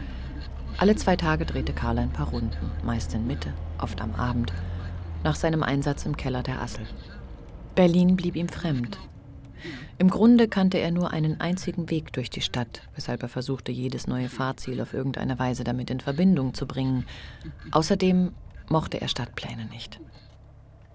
Alle 0.76 0.96
zwei 0.96 1.16
Tage 1.16 1.46
drehte 1.46 1.72
Karl 1.72 1.98
ein 1.98 2.10
paar 2.10 2.28
Runden, 2.28 2.70
meist 2.84 3.14
in 3.14 3.26
Mitte, 3.26 3.54
oft 3.78 4.02
am 4.02 4.14
Abend, 4.16 4.52
nach 5.24 5.34
seinem 5.34 5.62
Einsatz 5.62 6.04
im 6.04 6.18
Keller 6.18 6.42
der 6.42 6.60
Assel. 6.60 6.84
Berlin 7.74 8.16
blieb 8.16 8.36
ihm 8.36 8.50
fremd. 8.50 8.98
Im 9.98 10.10
Grunde 10.10 10.48
kannte 10.48 10.78
er 10.78 10.90
nur 10.90 11.10
einen 11.10 11.40
einzigen 11.40 11.90
Weg 11.90 12.12
durch 12.12 12.30
die 12.30 12.40
Stadt, 12.40 12.82
weshalb 12.94 13.22
er 13.22 13.28
versuchte, 13.28 13.72
jedes 13.72 14.06
neue 14.06 14.28
Fahrziel 14.28 14.80
auf 14.80 14.94
irgendeine 14.94 15.38
Weise 15.38 15.64
damit 15.64 15.90
in 15.90 16.00
Verbindung 16.00 16.54
zu 16.54 16.66
bringen. 16.66 17.06
Außerdem 17.72 18.32
mochte 18.68 19.00
er 19.00 19.08
Stadtpläne 19.08 19.66
nicht. 19.66 20.00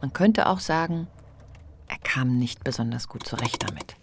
Man 0.01 0.13
könnte 0.13 0.47
auch 0.47 0.59
sagen, 0.59 1.07
er 1.87 1.97
kam 1.99 2.37
nicht 2.39 2.63
besonders 2.63 3.07
gut 3.07 3.25
zurecht 3.25 3.63
damit. 3.63 3.95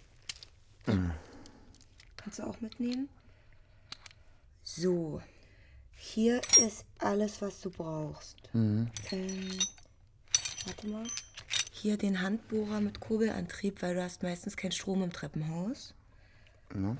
Kannst 2.17 2.39
du 2.39 2.43
auch 2.43 2.59
mitnehmen? 2.61 3.09
So, 4.63 5.21
hier 5.95 6.41
ist 6.57 6.85
alles, 6.99 7.41
was 7.41 7.59
du 7.61 7.69
brauchst. 7.69 8.37
Mhm. 8.53 8.89
Ähm, 9.11 9.59
warte 10.65 10.87
mal. 10.87 11.05
Hier 11.81 11.97
den 11.97 12.21
Handbohrer 12.21 12.81
mit 12.81 12.99
Kurbelantrieb, 12.99 13.81
weil 13.81 13.95
du 13.95 14.03
hast 14.03 14.21
meistens 14.21 14.57
keinen 14.57 14.73
Strom 14.73 15.01
im 15.01 15.13
Treppenhaus. 15.13 15.93
Ja. 16.75 16.97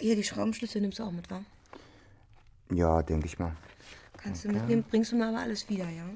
Hier 0.00 0.16
die 0.16 0.24
Schraubenschlüssel 0.24 0.80
nimmst 0.80 0.98
du 0.98 1.02
auch 1.04 1.10
mit, 1.12 1.30
wa? 1.30 1.44
Ja, 2.72 3.02
denke 3.02 3.26
ich 3.26 3.38
mal. 3.38 3.54
Kannst 4.16 4.44
du 4.44 4.48
Okay. 4.48 4.58
mitnehmen, 4.58 4.84
bringst 4.88 5.12
du 5.12 5.16
mir 5.16 5.28
aber 5.28 5.40
alles 5.40 5.68
wieder, 5.68 5.88
ja? 5.90 6.08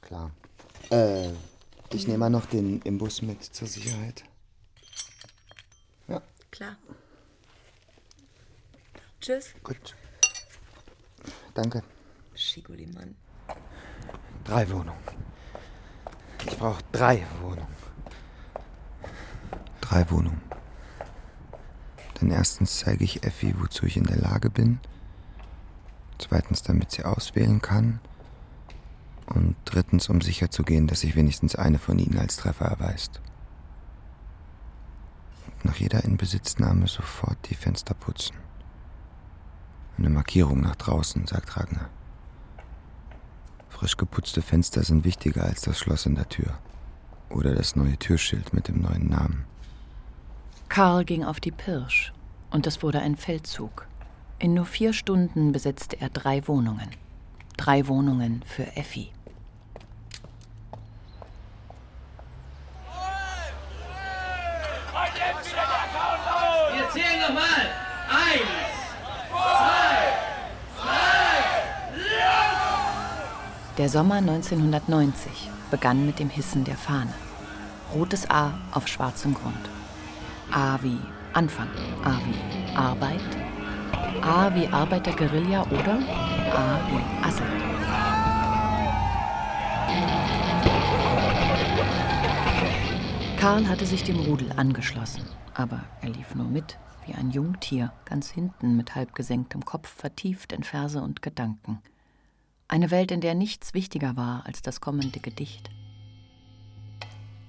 Klar. 0.00 0.32
Äh, 0.90 1.30
ich 1.92 2.06
nehme 2.06 2.18
mal 2.18 2.30
noch 2.30 2.46
den 2.46 2.82
Imbus 2.82 3.22
mit 3.22 3.42
zur 3.44 3.68
Sicherheit. 3.68 4.24
Ja, 6.08 6.20
Klar. 6.50 6.76
Tschüss. 9.20 9.54
gut. 9.62 9.94
Danke. 11.54 11.82
Schigoli, 12.34 12.86
Mann. 12.86 13.14
Drei 14.44 14.68
Wohnungen. 14.70 14.98
Ich 16.48 16.56
brauche 16.56 16.82
drei 16.92 17.26
Wohnungen. 17.42 17.76
Drei 19.82 20.10
Wohnungen. 20.10 20.40
Denn 22.20 22.30
erstens 22.30 22.78
zeige 22.78 23.04
ich 23.04 23.22
Effi, 23.22 23.54
wozu 23.58 23.84
ich 23.84 23.98
in 23.98 24.04
der 24.04 24.16
Lage 24.16 24.48
bin. 24.48 24.80
Zweitens, 26.18 26.62
damit 26.62 26.90
sie 26.90 27.04
auswählen 27.04 27.60
kann. 27.60 28.00
Und 29.26 29.56
drittens, 29.66 30.08
um 30.08 30.22
sicherzugehen, 30.22 30.86
dass 30.86 31.00
sich 31.00 31.16
wenigstens 31.16 31.54
eine 31.54 31.78
von 31.78 31.98
ihnen 31.98 32.18
als 32.18 32.36
Treffer 32.36 32.64
erweist. 32.64 33.20
Und 35.46 35.66
nach 35.66 35.76
jeder 35.76 36.02
Inbesitznahme 36.02 36.88
sofort 36.88 37.36
die 37.50 37.54
Fenster 37.54 37.92
putzen. 37.92 38.36
Eine 39.98 40.08
Markierung 40.08 40.62
nach 40.62 40.76
draußen, 40.76 41.26
sagt 41.26 41.58
Ragnar. 41.58 41.90
Frisch 43.78 43.96
geputzte 43.96 44.42
Fenster 44.42 44.82
sind 44.82 45.04
wichtiger 45.04 45.44
als 45.44 45.60
das 45.60 45.78
Schloss 45.78 46.04
in 46.04 46.16
der 46.16 46.28
Tür. 46.28 46.58
Oder 47.30 47.54
das 47.54 47.76
neue 47.76 47.96
Türschild 47.96 48.52
mit 48.52 48.66
dem 48.66 48.80
neuen 48.80 49.08
Namen. 49.08 49.44
Karl 50.68 51.04
ging 51.04 51.22
auf 51.22 51.38
die 51.38 51.52
Pirsch 51.52 52.12
und 52.50 52.66
es 52.66 52.82
wurde 52.82 52.98
ein 52.98 53.14
Feldzug. 53.14 53.86
In 54.40 54.54
nur 54.54 54.66
vier 54.66 54.92
Stunden 54.92 55.52
besetzte 55.52 56.00
er 56.00 56.08
drei 56.08 56.48
Wohnungen. 56.48 56.90
Drei 57.56 57.86
Wohnungen 57.86 58.42
für 58.44 58.66
Effi. 58.76 59.12
Wir 66.74 66.90
zählen 66.90 67.20
nochmal. 67.20 67.70
Eins, 68.08 68.42
zwei, 69.30 70.12
drei, 70.82 71.94
los! 71.94 72.58
Der 73.78 73.88
Sommer 73.88 74.16
1990 74.16 75.48
begann 75.70 76.04
mit 76.04 76.18
dem 76.18 76.28
Hissen 76.28 76.64
der 76.64 76.74
Fahne. 76.74 77.14
Rotes 77.94 78.28
A 78.28 78.52
auf 78.72 78.88
schwarzem 78.88 79.34
Grund. 79.34 79.70
A 80.50 80.80
wie 80.82 80.98
Anfang, 81.32 81.68
A 82.02 82.18
wie 82.26 82.76
Arbeit, 82.76 83.20
A 84.20 84.52
wie 84.52 84.66
Arbeit 84.66 85.06
der 85.06 85.12
Guerilla 85.14 85.62
oder 85.62 85.94
A 86.52 86.80
wie 86.90 87.24
Assel. 87.24 87.46
Karl 93.36 93.68
hatte 93.68 93.86
sich 93.86 94.02
dem 94.02 94.18
Rudel 94.18 94.50
angeschlossen, 94.56 95.22
aber 95.54 95.84
er 96.02 96.08
lief 96.08 96.34
nur 96.34 96.48
mit, 96.48 96.78
wie 97.06 97.14
ein 97.14 97.30
Jungtier, 97.30 97.92
ganz 98.06 98.28
hinten 98.28 98.76
mit 98.76 98.96
halb 98.96 99.14
gesenktem 99.14 99.64
Kopf, 99.64 99.88
vertieft 99.88 100.52
in 100.52 100.64
Verse 100.64 101.00
und 101.00 101.22
Gedanken. 101.22 101.80
Eine 102.70 102.90
Welt, 102.90 103.10
in 103.10 103.22
der 103.22 103.34
nichts 103.34 103.72
wichtiger 103.72 104.14
war 104.16 104.44
als 104.44 104.60
das 104.60 104.82
kommende 104.82 105.20
Gedicht. 105.20 105.70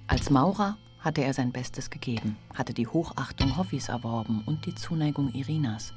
Als 0.06 0.30
Maurer 0.30 0.78
hatte 0.98 1.22
er 1.22 1.34
sein 1.34 1.52
Bestes 1.52 1.90
gegeben, 1.90 2.36
hatte 2.54 2.72
die 2.72 2.86
Hochachtung 2.86 3.58
Hoffis 3.58 3.90
erworben 3.90 4.42
und 4.46 4.64
die 4.64 4.74
Zuneigung 4.74 5.30
Irinas. 5.34 5.92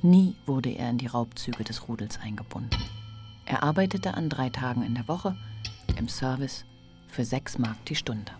Nie 0.00 0.36
wurde 0.46 0.70
er 0.70 0.88
in 0.88 0.96
die 0.96 1.06
Raubzüge 1.06 1.64
des 1.64 1.86
Rudels 1.86 2.18
eingebunden. 2.18 2.82
Er 3.44 3.62
arbeitete 3.62 4.14
an 4.14 4.30
drei 4.30 4.48
Tagen 4.48 4.82
in 4.82 4.94
der 4.94 5.06
Woche 5.06 5.36
im 5.98 6.08
Service 6.08 6.64
für 7.08 7.26
sechs 7.26 7.58
Mark 7.58 7.84
die 7.84 7.96
Stunde. 7.96 8.32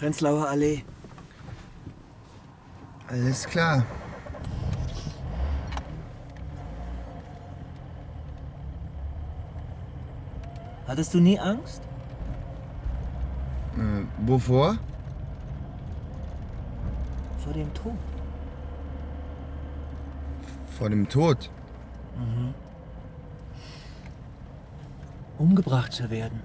Prenzlauer 0.00 0.48
Allee. 0.48 0.82
Alles 3.06 3.44
klar. 3.44 3.84
Hattest 10.88 11.12
du 11.12 11.20
nie 11.20 11.38
Angst? 11.38 11.82
Äh, 13.76 14.26
wovor? 14.26 14.78
Vor 17.44 17.52
dem 17.52 17.74
Tod. 17.74 17.92
Vor 20.78 20.88
dem 20.88 21.06
Tod. 21.10 21.50
Mhm. 22.16 22.54
Umgebracht 25.36 25.92
zu 25.92 26.08
werden. 26.08 26.40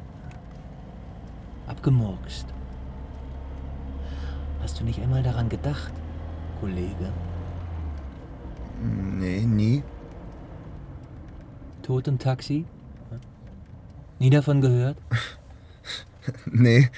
Abgemurkst. 1.68 2.55
Hast 4.66 4.80
du 4.80 4.84
nicht 4.84 5.00
einmal 5.00 5.22
daran 5.22 5.48
gedacht, 5.48 5.92
Kollege? 6.60 7.14
Nee, 8.82 9.42
nie. 9.42 9.84
Tod 11.84 12.08
im 12.08 12.18
Taxi? 12.18 12.66
Nie 14.18 14.32
davon 14.32 14.62
gehört? 14.62 14.98
nee. 16.48 16.90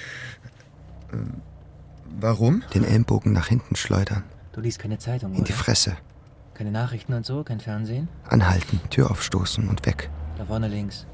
Warum? 2.18 2.64
Den 2.74 2.86
Ellenbogen 2.86 3.34
nach 3.34 3.48
hinten 3.50 3.76
schleudern. 3.76 4.24
Du 4.54 4.62
liest 4.62 4.80
keine 4.80 4.98
Zeitung, 4.98 5.34
In 5.34 5.44
die 5.44 5.52
oder? 5.52 5.60
Fresse. 5.60 5.98
Keine 6.54 6.72
Nachrichten 6.72 7.12
und 7.12 7.26
so? 7.26 7.44
Kein 7.44 7.60
Fernsehen? 7.60 8.08
Anhalten, 8.30 8.80
Tür 8.90 9.12
aufstoßen 9.12 9.68
und 9.68 9.86
weg. 9.86 10.10
Da 10.38 10.46
vorne 10.46 10.70
links. 10.70 11.06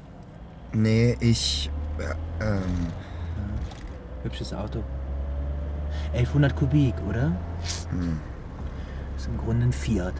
Nee, 0.72 1.16
ich. 1.18 1.68
Äh, 1.98 2.44
ähm. 2.44 2.86
Hübsches 4.22 4.54
Auto. 4.54 4.84
1100 6.12 6.54
Kubik, 6.56 6.94
oder? 7.08 7.32
Hm. 7.90 8.20
Ist 9.16 9.26
im 9.26 9.38
Grunde 9.38 9.66
ein 9.66 9.72
Fiat. 9.72 10.14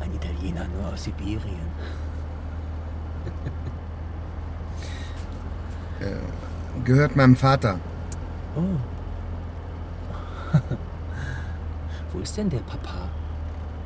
Ein 0.00 0.14
Italiener 0.14 0.66
nur 0.68 0.92
aus 0.92 1.04
Sibirien. 1.04 1.68
Äh, 6.00 6.14
gehört 6.84 7.16
meinem 7.16 7.34
Vater. 7.34 7.80
Oh. 8.54 8.60
Wo 12.12 12.20
ist 12.20 12.36
denn 12.36 12.48
der 12.48 12.58
Papa? 12.60 13.08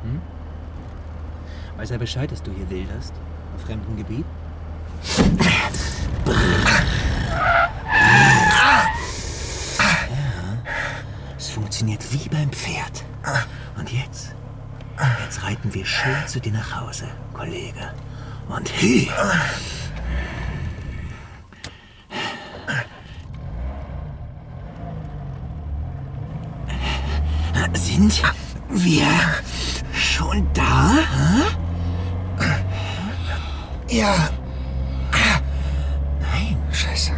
Hm? 0.03 0.21
Weiß 1.77 1.89
er 1.89 1.97
Bescheid, 1.97 2.31
dass 2.31 2.43
du 2.43 2.51
hier 2.51 2.69
wilderst? 2.69 3.13
Auf 3.55 3.61
fremdem 3.63 3.97
Gebiet? 3.97 4.25
Ja, 10.15 10.53
es 11.37 11.49
funktioniert 11.49 12.01
wie 12.13 12.29
beim 12.29 12.49
Pferd. 12.51 13.03
Und 13.77 13.91
jetzt? 13.91 14.35
Jetzt 15.23 15.43
reiten 15.43 15.73
wir 15.73 15.85
schön 15.85 16.15
zu 16.27 16.39
dir 16.39 16.53
nach 16.53 16.81
Hause, 16.81 17.07
Kollege. 17.33 17.93
Und 18.47 18.69
hü! 18.81 19.07
Sind 27.73 28.23
wir 28.69 29.07
schon 29.93 30.47
da? 30.53 30.97
Ja. 33.87 34.29
Nein. 36.21 36.57
Scheiße. 36.71 37.11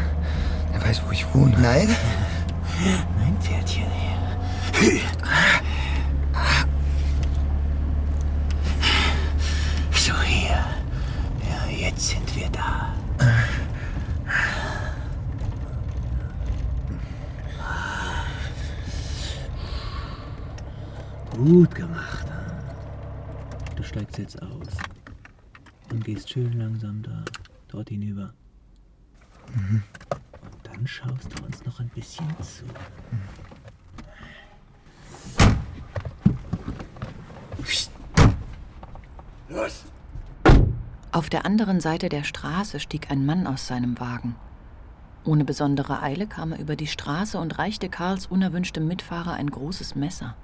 Er 0.74 0.84
weiß, 0.84 1.02
wo 1.08 1.12
ich 1.12 1.26
wohne. 1.34 1.58
Nein? 1.58 1.96
Nein, 2.84 3.38
Pferdchen. 3.40 3.86
Hü. 4.74 5.00
So 9.94 10.14
hier. 10.22 10.60
Ja, 11.50 11.88
jetzt 11.88 12.10
sind 12.10 12.36
wir 12.36 12.50
da. 12.50 12.94
Gut 21.46 21.76
gemacht. 21.76 22.26
Du 23.76 23.84
steigst 23.84 24.18
jetzt 24.18 24.42
aus 24.42 24.68
und 25.92 26.04
gehst 26.04 26.32
schön 26.32 26.54
langsam 26.54 27.04
da, 27.04 27.24
dort 27.68 27.90
hinüber. 27.90 28.34
Mhm. 29.54 29.84
Und 30.42 30.60
dann 30.64 30.88
schaust 30.88 31.38
du 31.38 31.46
uns 31.46 31.64
noch 31.64 31.80
ein 31.80 31.90
bisschen 31.90 32.26
zu. 32.42 32.66
Los! 39.48 39.84
Auf 41.12 41.30
der 41.30 41.46
anderen 41.46 41.80
Seite 41.80 42.10
der 42.10 42.24
Straße 42.24 42.80
stieg 42.80 43.12
ein 43.12 43.24
Mann 43.24 43.46
aus 43.46 43.68
seinem 43.68 44.00
Wagen. 44.00 44.36
Ohne 45.24 45.46
besondere 45.46 46.02
Eile 46.02 46.26
kam 46.26 46.54
er 46.54 46.60
über 46.60 46.76
die 46.76 46.88
Straße 46.88 47.38
und 47.38 47.60
reichte 47.60 47.88
Karls 47.88 48.26
unerwünschtem 48.26 48.88
Mitfahrer 48.88 49.34
ein 49.34 49.52
großes 49.52 49.94
Messer. 49.94 50.36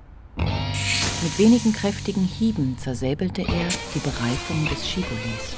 Mit 1.23 1.38
wenigen 1.38 1.71
kräftigen 1.71 2.23
Hieben 2.23 2.79
zersäbelte 2.79 3.43
er 3.43 3.67
die 3.93 3.99
Bereifung 3.99 4.67
des 4.69 4.89
Schibolis. 4.89 5.55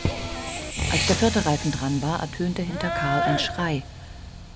Als 0.91 1.07
der 1.07 1.15
vierte 1.15 1.45
Reifen 1.45 1.71
dran 1.71 2.01
war, 2.01 2.19
ertönte 2.19 2.61
hinter 2.61 2.89
Karl 2.89 3.21
ein 3.21 3.39
Schrei. 3.39 3.81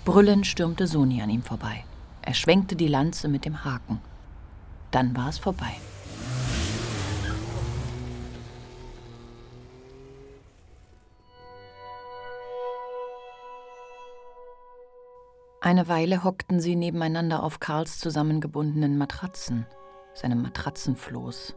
Brüllend 0.03 0.45
stürmte 0.45 0.85
Soni 0.85 1.21
an 1.21 1.29
ihm 1.29 1.43
vorbei. 1.43 1.85
Er 2.23 2.33
schwenkte 2.33 2.75
die 2.75 2.89
Lanze 2.89 3.29
mit 3.29 3.45
dem 3.45 3.63
Haken. 3.63 4.01
Dann 4.91 5.15
war 5.15 5.29
es 5.29 5.37
vorbei. 5.37 5.77
Eine 15.61 15.87
Weile 15.87 16.25
hockten 16.25 16.59
sie 16.59 16.75
nebeneinander 16.75 17.43
auf 17.43 17.61
Karls 17.61 17.97
zusammengebundenen 17.97 18.97
Matratzen, 18.97 19.65
seinem 20.17 20.41
Matratzenfloß. 20.41 21.53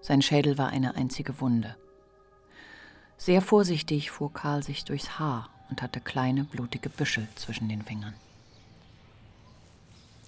Sein 0.00 0.22
Schädel 0.22 0.58
war 0.58 0.68
eine 0.68 0.96
einzige 0.96 1.40
Wunde. 1.40 1.76
Sehr 3.16 3.40
vorsichtig 3.40 4.10
fuhr 4.10 4.32
Karl 4.32 4.62
sich 4.62 4.84
durchs 4.84 5.18
Haar 5.18 5.48
und 5.70 5.80
hatte 5.80 6.00
kleine, 6.00 6.44
blutige 6.44 6.88
Büschel 6.88 7.28
zwischen 7.36 7.68
den 7.68 7.82
Fingern. 7.82 8.14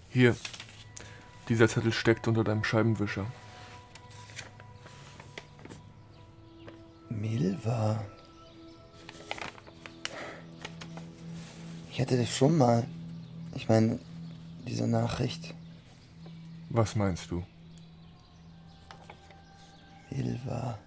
Hier. 0.09 0.37
Dieser 1.49 1.69
Zettel 1.69 1.93
steckt 1.93 2.27
unter 2.27 2.43
deinem 2.43 2.65
Scheibenwischer. 2.65 3.27
Milva. 7.09 8.03
Ich 11.91 12.01
hatte 12.01 12.17
das 12.17 12.31
schon 12.31 12.57
mal. 12.57 12.87
Ich 13.55 13.69
meine, 13.69 13.99
diese 14.67 14.87
Nachricht. 14.87 15.55
Was 16.71 16.97
meinst 16.97 17.31
du? 17.31 17.45
Milva. 20.11 20.79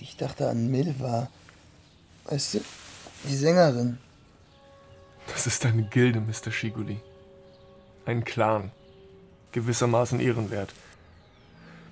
Ich 0.00 0.16
dachte 0.16 0.48
an 0.48 0.70
Milva. 0.70 1.28
Weißt 2.24 2.54
du, 2.54 2.60
die 3.24 3.36
Sängerin. 3.36 3.98
Das 5.26 5.46
ist 5.46 5.64
eine 5.66 5.82
Gilde, 5.82 6.20
Mr. 6.20 6.50
Shiguli. 6.50 7.00
Ein 8.06 8.24
Clan. 8.24 8.70
Gewissermaßen 9.52 10.20
ehrenwert. 10.20 10.74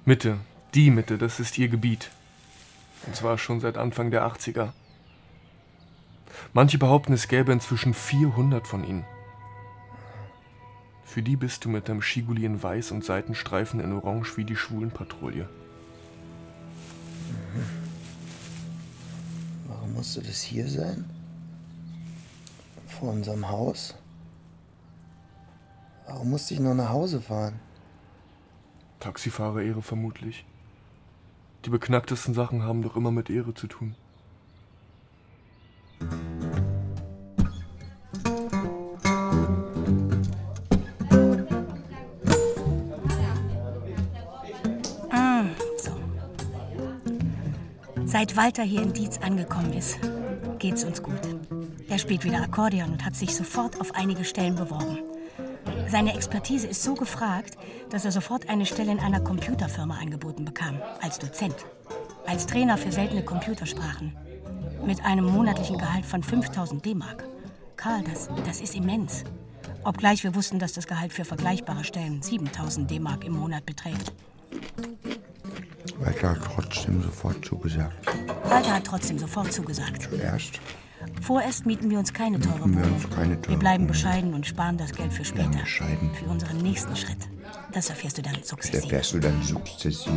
Mitte, 0.05 0.39
die 0.75 0.91
Mitte, 0.91 1.19
das 1.19 1.41
ist 1.41 1.59
ihr 1.59 1.69
Gebiet. 1.69 2.11
Und 3.07 3.17
zwar 3.17 3.39
schon 3.39 3.61
seit 3.61 3.77
Anfang 3.77 4.11
der 4.11 4.27
80er. 4.27 4.73
Manche 6.53 6.79
behaupten, 6.79 7.13
es 7.13 7.29
gäbe 7.29 7.53
inzwischen 7.53 7.95
400 7.95 8.67
von 8.67 8.85
ihnen. 8.85 9.05
Für 11.17 11.23
die 11.23 11.37
bist 11.37 11.65
du 11.65 11.71
mit 11.71 11.89
deinem 11.89 12.03
Shiguli 12.03 12.45
in 12.45 12.63
Weiß 12.63 12.91
und 12.91 13.03
Seitenstreifen 13.03 13.81
in 13.81 13.91
Orange 13.95 14.37
wie 14.37 14.45
die 14.45 14.55
Schwulenpatrouille. 14.55 15.49
Warum 19.67 19.95
musste 19.95 20.21
das 20.21 20.43
hier 20.43 20.69
sein? 20.69 21.07
Vor 22.87 23.15
unserem 23.15 23.49
Haus? 23.49 23.95
Warum 26.05 26.29
musste 26.29 26.53
ich 26.53 26.61
noch 26.61 26.75
nach 26.75 26.91
Hause 26.91 27.23
fahren? 27.23 27.61
Taxifahrer 29.01 29.63
Ehre 29.63 29.81
vermutlich. 29.81 30.45
Die 31.65 31.71
beknacktesten 31.71 32.35
Sachen 32.35 32.63
haben 32.63 32.83
doch 32.83 32.95
immer 32.95 33.11
mit 33.11 33.31
Ehre 33.31 33.55
zu 33.55 33.69
tun. 33.69 33.95
Seit 48.19 48.35
Walter 48.35 48.63
hier 48.63 48.81
in 48.81 48.95
Dietz 48.95 49.19
angekommen 49.19 49.75
ist, 49.75 49.99
geht's 50.59 50.85
uns 50.85 51.03
gut. 51.03 51.21
Er 51.87 51.99
spielt 51.99 52.25
wieder 52.25 52.41
Akkordeon 52.41 52.93
und 52.93 53.05
hat 53.05 53.15
sich 53.15 53.37
sofort 53.37 53.79
auf 53.79 53.95
einige 53.95 54.25
Stellen 54.25 54.55
beworben. 54.55 55.01
Seine 55.87 56.15
Expertise 56.15 56.67
ist 56.67 56.83
so 56.83 56.95
gefragt, 56.95 57.59
dass 57.91 58.07
er 58.07 58.13
sofort 58.13 58.49
eine 58.49 58.65
Stelle 58.65 58.93
in 58.93 59.01
einer 59.01 59.21
Computerfirma 59.21 59.99
angeboten 59.99 60.47
bekam, 60.47 60.81
als 61.03 61.19
Dozent, 61.19 61.57
als 62.27 62.47
Trainer 62.47 62.79
für 62.79 62.91
seltene 62.91 63.23
Computersprachen, 63.23 64.17
mit 64.87 65.05
einem 65.05 65.27
monatlichen 65.27 65.77
Gehalt 65.77 66.07
von 66.07 66.23
5000 66.23 66.87
D-Mark. 66.87 67.29
Karl, 67.77 68.03
das, 68.05 68.31
das 68.47 68.63
ist 68.63 68.75
immens. 68.75 69.25
Obgleich 69.85 70.25
wir 70.25 70.35
wussten, 70.35 70.59
dass 70.59 70.73
das 70.73 70.87
Gehalt 70.87 71.13
für 71.13 71.27
vergleichbare 71.27 71.85
Stellen 71.85 72.23
7000 72.23 72.91
D-Mark 72.91 73.27
im 73.27 73.35
Monat 73.35 73.67
beträgt. 73.67 74.15
Walter 75.99 76.31
hat 76.31 76.43
trotzdem 76.45 77.03
sofort 77.03 77.45
zugesagt. 77.45 78.07
Walter 78.45 78.75
hat 78.75 78.85
trotzdem 78.85 79.19
sofort 79.19 79.53
zugesagt. 79.53 80.03
Zuerst 80.11 80.61
Vorerst 81.23 81.67
mieten 81.67 81.89
wir 81.91 81.99
uns 81.99 82.13
keine 82.13 82.39
teure 82.41 82.67
mieten 82.69 82.79
wir 82.79 82.85
Wohnung. 82.85 82.95
uns 83.05 83.11
keine 83.15 83.35
Wir 83.37 83.43
teure 83.43 83.59
bleiben 83.59 83.75
Wohnung. 83.85 83.87
bescheiden 83.89 84.35
und 84.35 84.47
sparen 84.47 84.77
das 84.77 84.93
Geld 84.93 85.13
für 85.13 85.25
später. 85.25 85.49
bescheiden. 85.49 86.11
Für 86.15 86.27
unseren 86.27 86.59
nächsten 86.59 86.95
Schritt. 86.97 87.19
Das 87.73 87.89
erfährst 87.91 88.19
du 88.19 88.23
dann 88.23 88.35
Da 88.35 88.43
sukzessive. 88.45 88.89
fährst 88.89 89.13
du 89.15 89.19
dann 89.21 89.43
sukzessive. 89.43 90.13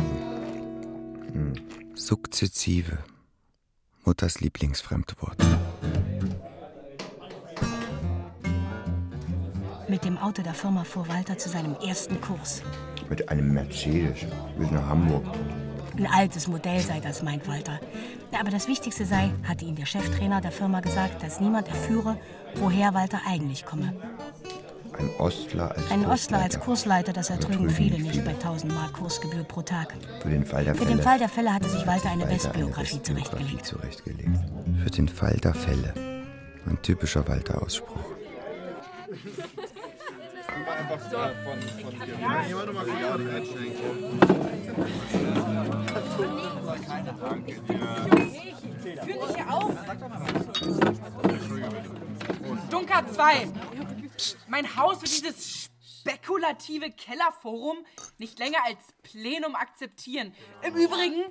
Hm. 1.32 1.52
Sukzessive. 1.94 2.98
Mutters 4.04 4.40
Lieblingsfremdwort. 4.40 5.36
Mit 9.88 10.04
dem 10.04 10.18
Auto 10.18 10.42
der 10.42 10.54
Firma 10.54 10.84
fuhr 10.84 11.08
Walter 11.08 11.36
zu 11.36 11.48
seinem 11.48 11.74
ersten 11.86 12.20
Kurs. 12.20 12.62
Mit 13.08 13.28
einem 13.28 13.52
Mercedes 13.52 14.18
bis 14.58 14.70
nach 14.70 14.86
Hamburg. 14.86 15.24
Ein 16.00 16.06
altes 16.06 16.48
Modell 16.48 16.80
sei 16.80 16.98
das, 16.98 17.22
meint 17.22 17.46
Walter. 17.46 17.78
Aber 18.32 18.50
das 18.50 18.68
Wichtigste 18.68 19.04
sei, 19.04 19.32
hatte 19.46 19.66
ihm 19.66 19.76
der 19.76 19.84
Cheftrainer 19.84 20.40
der 20.40 20.50
Firma 20.50 20.80
gesagt, 20.80 21.22
dass 21.22 21.40
niemand 21.40 21.68
erführe, 21.68 22.16
woher 22.54 22.94
Walter 22.94 23.20
eigentlich 23.28 23.66
komme. 23.66 23.92
Ein 24.98 25.10
Ostler 25.18 25.76
als 25.76 25.90
Ein 25.90 26.06
Ostler 26.06 26.38
als 26.38 26.58
Kursleiter. 26.58 27.12
Das 27.12 27.28
ertrügen 27.28 27.68
viele 27.68 27.98
nicht 27.98 28.24
bei 28.24 28.30
1000 28.30 28.72
Mark 28.74 28.94
Kursgebühr 28.94 29.44
pro 29.44 29.60
Tag. 29.60 29.94
Für 30.22 30.30
den 30.30 30.46
Fall 30.46 30.64
der 30.64 30.74
Für 30.74 30.84
Fälle. 30.84 30.96
den 30.96 31.02
Fall 31.02 31.18
der 31.18 31.28
Fälle 31.28 31.52
hatte 31.52 31.68
sich 31.68 31.86
Walter 31.86 32.10
eine 32.10 32.26
Westbiografie 32.30 33.02
zurechtgelegt. 33.02 33.66
zurechtgelegt. 33.66 34.38
Für 34.82 34.90
den 34.90 35.08
Fall 35.08 35.36
der 35.36 35.52
Fälle. 35.52 35.92
Ein 36.66 36.80
typischer 36.80 37.28
Walter-Ausspruch. 37.28 38.09
Führ 49.04 49.14
dich 49.14 49.36
hier 49.36 49.50
auf. 49.50 49.74
Dunker 52.70 53.06
2. 53.12 53.48
Mein 54.48 54.76
Haus 54.76 55.02
wird 55.02 55.12
dieses 55.12 55.70
spekulative 56.00 56.90
Kellerforum 56.90 57.78
nicht 58.18 58.38
länger 58.38 58.64
als 58.64 58.78
Plenum 59.02 59.54
akzeptieren. 59.54 60.34
Im 60.62 60.74
Übrigen, 60.74 61.24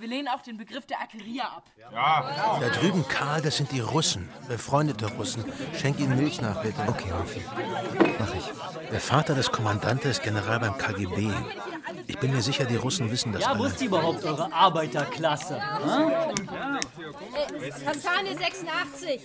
wir 0.00 0.08
lehnen 0.08 0.28
auch 0.28 0.40
den 0.42 0.56
Begriff 0.56 0.86
der 0.86 1.00
Akeria 1.00 1.44
ab. 1.44 1.64
Da 1.92 2.68
drüben, 2.80 3.06
Karl, 3.08 3.42
das 3.42 3.56
sind 3.56 3.70
die 3.72 3.80
Russen. 3.80 4.28
Befreundete 4.48 5.06
Russen. 5.14 5.44
Schenk 5.78 5.98
ihnen 6.00 6.16
Milch 6.16 6.40
nach, 6.40 6.62
bitte. 6.62 6.80
Okay, 6.86 7.10
Raffi. 7.10 7.42
Mach 8.18 8.34
ich. 8.34 8.44
Der 8.90 9.00
Vater 9.00 9.34
des 9.34 9.50
Kommandanten 9.52 10.10
ist 10.10 10.22
General 10.22 10.58
beim 10.60 10.76
KGB. 10.78 11.30
Ich 12.06 12.18
bin 12.18 12.32
mir 12.32 12.42
sicher, 12.42 12.64
die 12.64 12.76
Russen 12.76 13.10
wissen 13.10 13.32
das 13.32 13.42
Ja, 13.42 13.50
wo 13.58 13.62
alle. 13.62 13.72
ist 13.72 13.80
die 13.80 13.86
überhaupt 13.86 14.24
eure 14.24 14.52
Arbeiterklasse? 14.52 15.54
Hm? 15.60 16.10
Äh, 17.62 17.70
Kastanie 17.70 18.34
86. 18.36 19.20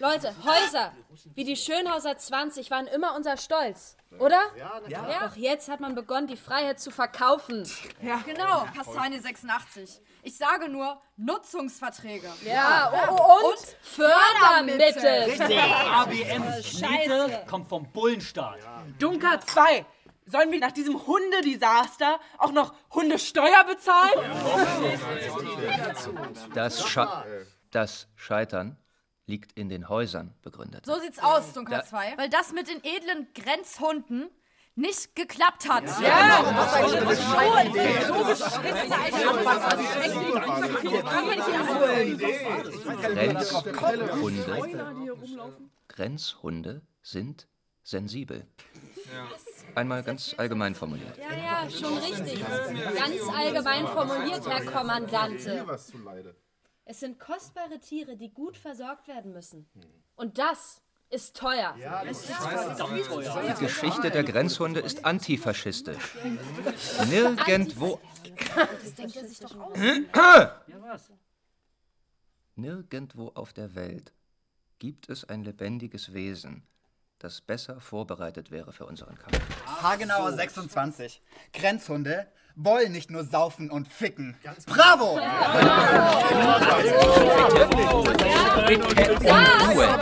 Leute, 0.00 0.34
Häuser 0.44 0.92
wie 1.34 1.44
die 1.44 1.56
Schönhauser 1.56 2.16
20 2.16 2.70
waren 2.70 2.86
immer 2.86 3.14
unser 3.14 3.36
Stolz, 3.36 3.98
oder? 4.18 4.40
Ja. 4.88 5.28
Doch 5.28 5.36
jetzt 5.36 5.68
hat 5.68 5.80
man 5.80 5.94
begonnen, 5.94 6.26
die 6.26 6.38
Freiheit 6.38 6.80
zu 6.80 6.90
verkaufen. 6.90 7.68
Ja, 8.00 8.22
genau, 8.24 8.66
Kastanie 8.74 9.18
86. 9.18 10.00
Ich 10.22 10.38
sage 10.38 10.70
nur 10.70 11.00
Nutzungsverträge. 11.18 12.28
Ja, 12.46 13.10
oh, 13.10 13.16
oh, 13.18 13.48
und, 13.50 13.76
Fördermittel. 13.82 15.24
Richtig. 15.24 15.60
ABM 15.60 16.62
Scheiße. 16.62 17.26
Miete 17.26 17.44
kommt 17.46 17.68
vom 17.68 17.90
Bullenstaat. 17.92 18.58
Dunker 18.98 19.38
2. 19.40 19.84
Sollen 20.24 20.50
wir 20.50 20.60
nach 20.60 20.72
diesem 20.72 21.06
Hundedesaster 21.06 22.20
auch 22.38 22.52
noch 22.52 22.72
Hundesteuer 22.94 23.64
bezahlen? 23.64 24.30
Das, 26.54 26.88
Sche 26.88 27.06
das 27.70 28.08
Scheitern 28.14 28.78
liegt 29.30 29.52
in 29.58 29.68
den 29.68 29.88
Häusern 29.88 30.34
begründet. 30.42 30.84
So 30.84 30.98
sieht's 31.00 31.18
aus, 31.20 31.52
Dunker 31.52 31.78
Da- 31.78 31.84
2. 31.84 32.18
Weil 32.18 32.28
das 32.28 32.52
mit 32.52 32.68
den 32.68 32.82
edlen 32.84 33.28
Grenzhunden 33.34 34.28
nicht 34.74 35.14
geklappt 35.14 35.68
hat. 35.68 35.84
Ja, 36.00 36.42
Grenzhunde, 43.72 44.58
Grenzhunde 45.88 46.82
sind 47.02 47.46
sensibel. 47.82 48.46
Einmal 49.74 50.02
ganz 50.02 50.34
allgemein 50.36 50.74
formuliert. 50.74 51.16
Ja, 51.18 51.36
ja, 51.64 51.70
schon 51.70 51.96
richtig. 51.98 52.44
Ganz 52.44 53.36
allgemein 53.36 53.86
formuliert, 53.86 54.48
Herr 54.48 54.64
Kommandante. 54.64 55.64
Es 56.90 56.98
sind 56.98 57.20
kostbare 57.20 57.78
Tiere, 57.78 58.16
die 58.16 58.30
gut 58.32 58.56
versorgt 58.56 59.06
werden 59.06 59.32
müssen. 59.32 59.70
Und 60.16 60.38
das 60.38 60.82
ist 61.08 61.36
teuer. 61.36 61.72
Die 61.76 63.64
Geschichte 63.64 64.10
der 64.10 64.24
Grenzhunde 64.24 64.80
ist 64.80 65.04
antifaschistisch. 65.04 66.16
Nirgendwo, 67.08 68.00
Das 68.82 68.94
denkt 68.96 69.14
er 69.14 69.24
sich 69.28 69.38
doch 69.38 69.56
aus. 69.56 69.78
nirgendwo 72.56 73.28
auf 73.36 73.52
der 73.52 73.76
Welt 73.76 74.12
gibt 74.80 75.08
es 75.10 75.24
ein 75.24 75.44
lebendiges 75.44 76.12
Wesen, 76.12 76.66
das 77.20 77.40
besser 77.40 77.80
vorbereitet 77.80 78.50
wäre 78.50 78.72
für 78.72 78.86
unseren 78.86 79.16
Kampf. 79.16 79.38
Hagenauer 79.80 80.32
26. 80.32 81.22
Grenzhunde 81.52 82.26
wollen 82.64 82.92
nicht 82.92 83.10
nur 83.10 83.24
saufen 83.24 83.70
und 83.70 83.88
ficken. 83.88 84.36
Bravo! 84.66 85.18
Das 85.18 85.34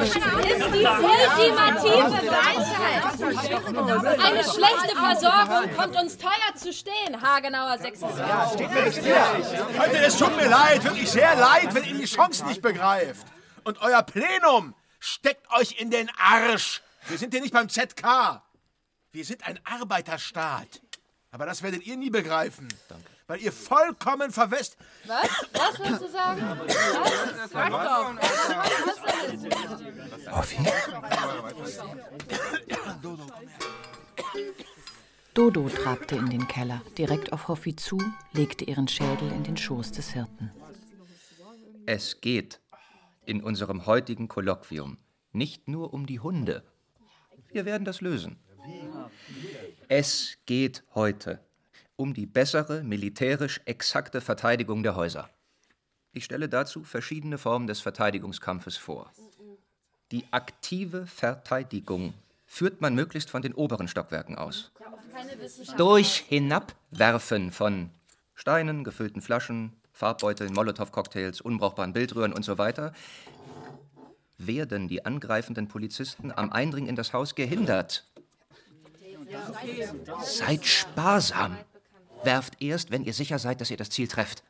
ist 0.04 0.72
die 0.74 0.86
ultimative 0.86 2.12
Weisheit. 2.30 3.02
Eine 4.20 4.44
schlechte 4.44 4.96
Versorgung 4.96 5.76
kommt 5.76 5.96
uns 5.96 6.18
teuer 6.18 6.54
zu 6.54 6.72
stehen, 6.72 7.22
Hagenauer 7.22 7.78
26. 7.78 8.60
Leute, 9.76 9.96
es 9.98 10.18
tut 10.18 10.36
mir 10.36 10.48
leid, 10.48 10.84
wirklich 10.84 11.10
sehr 11.10 11.34
leid, 11.36 11.74
wenn 11.74 11.84
ihr 11.84 11.94
die 11.94 12.06
Chance 12.06 12.46
nicht 12.46 12.62
begreift. 12.62 13.26
Und 13.64 13.80
euer 13.80 14.02
Plenum 14.02 14.74
steckt 14.98 15.50
euch 15.52 15.80
in 15.80 15.90
den 15.90 16.10
Arsch. 16.18 16.82
Wir 17.08 17.18
sind 17.18 17.32
hier 17.32 17.40
nicht 17.40 17.54
beim 17.54 17.68
ZK. 17.68 18.42
Wir 19.12 19.24
sind 19.24 19.46
ein 19.46 19.58
Arbeiterstaat. 19.64 20.82
Aber 21.30 21.46
das 21.46 21.62
werdet 21.62 21.86
ihr 21.86 21.96
nie 21.96 22.10
begreifen. 22.10 22.68
weil 23.26 23.40
ihr 23.40 23.52
vollkommen 23.52 24.30
verwest. 24.32 24.76
Was? 25.04 25.28
Was 25.52 25.78
willst 25.78 26.02
du 26.02 26.08
sagen? 26.08 26.40
Was? 26.40 27.50
Sag 27.50 27.70
doch. 27.70 28.14
Was? 30.26 30.36
Hoffi? 30.36 30.56
Dodo 35.34 35.68
trabte 35.68 36.16
in 36.16 36.30
den 36.30 36.48
Keller, 36.48 36.82
direkt 36.96 37.32
auf 37.32 37.48
Hoffi 37.48 37.76
zu, 37.76 37.98
legte 38.32 38.64
ihren 38.64 38.88
Schädel 38.88 39.30
in 39.30 39.44
den 39.44 39.56
Schoß 39.56 39.92
des 39.92 40.10
Hirten. 40.10 40.50
Es 41.86 42.20
geht 42.20 42.60
in 43.26 43.42
unserem 43.42 43.86
heutigen 43.86 44.28
Kolloquium 44.28 44.98
nicht 45.32 45.68
nur 45.68 45.92
um 45.94 46.06
die 46.06 46.20
Hunde. 46.20 46.64
Wir 47.52 47.64
werden 47.64 47.84
das 47.84 48.00
lösen. 48.00 48.38
Es 49.90 50.36
geht 50.44 50.82
heute 50.94 51.40
um 51.96 52.12
die 52.12 52.26
bessere, 52.26 52.82
militärisch 52.82 53.62
exakte 53.64 54.20
Verteidigung 54.20 54.82
der 54.82 54.96
Häuser. 54.96 55.30
Ich 56.12 56.26
stelle 56.26 56.50
dazu 56.50 56.84
verschiedene 56.84 57.38
Formen 57.38 57.66
des 57.66 57.80
Verteidigungskampfes 57.80 58.76
vor. 58.76 59.10
Die 60.12 60.26
aktive 60.30 61.06
Verteidigung 61.06 62.12
führt 62.44 62.82
man 62.82 62.94
möglichst 62.94 63.30
von 63.30 63.40
den 63.40 63.54
oberen 63.54 63.88
Stockwerken 63.88 64.36
aus. 64.36 64.72
Durch 65.78 66.18
Hinabwerfen 66.28 67.50
von 67.50 67.88
Steinen, 68.34 68.84
gefüllten 68.84 69.22
Flaschen, 69.22 69.72
Farbbeuteln, 69.92 70.52
Molotow-Cocktails, 70.52 71.40
unbrauchbaren 71.40 71.94
Bildröhren 71.94 72.34
und 72.34 72.44
so 72.44 72.58
weiter 72.58 72.92
werden 74.36 74.86
die 74.86 75.04
angreifenden 75.04 75.66
Polizisten 75.66 76.30
am 76.30 76.52
Eindringen 76.52 76.88
in 76.88 76.96
das 76.96 77.12
Haus 77.12 77.34
gehindert. 77.34 78.07
Seid 80.22 80.64
sparsam. 80.64 81.56
Werft 82.24 82.60
erst, 82.62 82.90
wenn 82.90 83.04
ihr 83.04 83.14
sicher 83.14 83.38
seid, 83.38 83.60
dass 83.60 83.70
ihr 83.70 83.76
das 83.76 83.90
Ziel 83.90 84.08
trefft. 84.08 84.42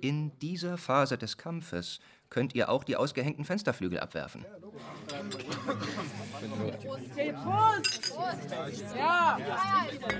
In 0.00 0.36
dieser 0.40 0.78
Phase 0.78 1.16
des 1.16 1.36
Kampfes 1.36 2.00
könnt 2.28 2.54
ihr 2.54 2.70
auch 2.70 2.82
die 2.82 2.96
ausgehängten 2.96 3.44
Fensterflügel 3.44 4.00
abwerfen. 4.00 4.44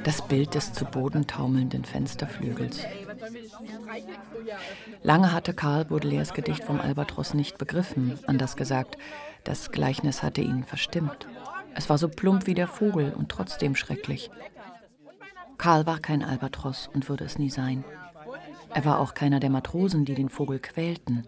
Das 0.04 0.28
Bild 0.28 0.54
des 0.54 0.72
zu 0.74 0.84
Boden 0.84 1.26
taumelnden 1.26 1.84
Fensterflügels. 1.84 2.80
Lange 5.02 5.32
hatte 5.32 5.54
Karl 5.54 5.86
Baudelaires 5.86 6.34
Gedicht 6.34 6.64
vom 6.64 6.80
Albatros 6.80 7.32
nicht 7.32 7.56
begriffen, 7.56 8.18
anders 8.26 8.56
gesagt, 8.56 8.98
das 9.44 9.72
Gleichnis 9.72 10.22
hatte 10.22 10.42
ihn 10.42 10.64
verstimmt. 10.64 11.26
Es 11.74 11.88
war 11.88 11.98
so 11.98 12.08
plump 12.08 12.46
wie 12.46 12.54
der 12.54 12.68
Vogel 12.68 13.12
und 13.12 13.28
trotzdem 13.28 13.74
schrecklich. 13.74 14.30
Karl 15.58 15.86
war 15.86 15.98
kein 15.98 16.22
Albatros 16.22 16.88
und 16.92 17.08
würde 17.08 17.24
es 17.24 17.38
nie 17.38 17.50
sein. 17.50 17.84
Er 18.70 18.84
war 18.84 18.98
auch 18.98 19.14
keiner 19.14 19.40
der 19.40 19.50
Matrosen, 19.50 20.04
die 20.04 20.14
den 20.14 20.28
Vogel 20.28 20.58
quälten. 20.58 21.26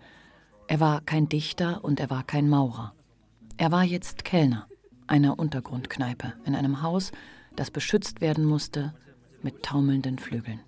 Er 0.66 0.80
war 0.80 1.00
kein 1.02 1.28
Dichter 1.28 1.85
und 1.85 2.00
er 2.00 2.11
war 2.11 2.24
kein 2.24 2.48
Maurer. 2.48 2.94
Er 3.57 3.70
war 3.70 3.85
jetzt 3.85 4.24
Kellner 4.24 4.66
einer 5.07 5.38
Untergrundkneipe 5.38 6.33
in 6.44 6.54
einem 6.54 6.83
Haus, 6.83 7.12
das 7.57 7.70
beschützt 7.70 8.20
werden 8.20 8.44
musste 8.44 8.94
mit 9.42 9.62
taumelnden 9.62 10.18
Flügeln. 10.18 10.61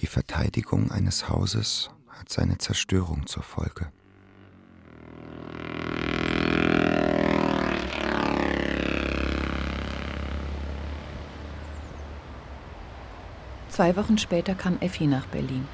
Die 0.00 0.06
Verteidigung 0.06 0.90
eines 0.90 1.28
Hauses 1.28 1.90
hat 2.08 2.28
seine 2.28 2.58
Zerstörung 2.58 3.26
zur 3.26 3.42
Folge. 3.42 3.90
Zwei 13.78 13.94
Wochen 13.94 14.18
später 14.18 14.56
kam 14.56 14.80
Effi 14.80 15.06
nach 15.06 15.26
Berlin. 15.26 15.64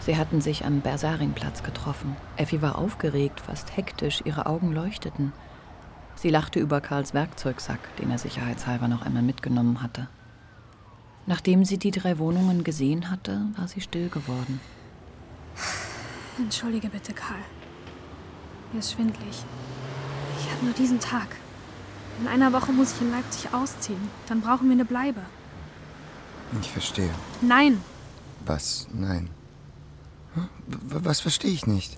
Sie 0.00 0.16
hatten 0.16 0.40
sich 0.40 0.64
am 0.64 0.80
Bersarinplatz 0.80 1.62
getroffen. 1.62 2.16
Effi 2.38 2.62
war 2.62 2.78
aufgeregt, 2.78 3.40
fast 3.40 3.76
hektisch, 3.76 4.22
ihre 4.24 4.46
Augen 4.46 4.72
leuchteten. 4.72 5.34
Sie 6.14 6.30
lachte 6.30 6.58
über 6.58 6.80
Karls 6.80 7.12
Werkzeugsack, 7.12 7.94
den 7.96 8.10
er 8.10 8.16
sicherheitshalber 8.16 8.88
noch 8.88 9.04
einmal 9.04 9.22
mitgenommen 9.22 9.82
hatte. 9.82 10.08
Nachdem 11.26 11.66
sie 11.66 11.76
die 11.76 11.90
drei 11.90 12.18
Wohnungen 12.18 12.64
gesehen 12.64 13.10
hatte, 13.10 13.42
war 13.58 13.68
sie 13.68 13.82
still 13.82 14.08
geworden. 14.08 14.58
Entschuldige 16.38 16.88
bitte, 16.88 17.12
Karl. 17.12 17.44
Mir 18.72 18.78
ist 18.78 18.92
schwindlig. 18.92 19.44
Ich 20.38 20.50
habe 20.50 20.64
nur 20.64 20.72
diesen 20.72 20.98
Tag. 20.98 21.36
In 22.22 22.26
einer 22.26 22.54
Woche 22.54 22.72
muss 22.72 22.94
ich 22.94 23.02
in 23.02 23.10
Leipzig 23.10 23.52
ausziehen. 23.52 24.08
Dann 24.28 24.40
brauchen 24.40 24.68
wir 24.68 24.72
eine 24.72 24.86
Bleibe. 24.86 25.20
Ich 26.60 26.70
verstehe. 26.70 27.10
Nein, 27.40 27.80
Was? 28.46 28.88
Nein. 28.92 29.30
Was 30.70 31.20
verstehe 31.20 31.50
ich 31.52 31.66
nicht? 31.66 31.96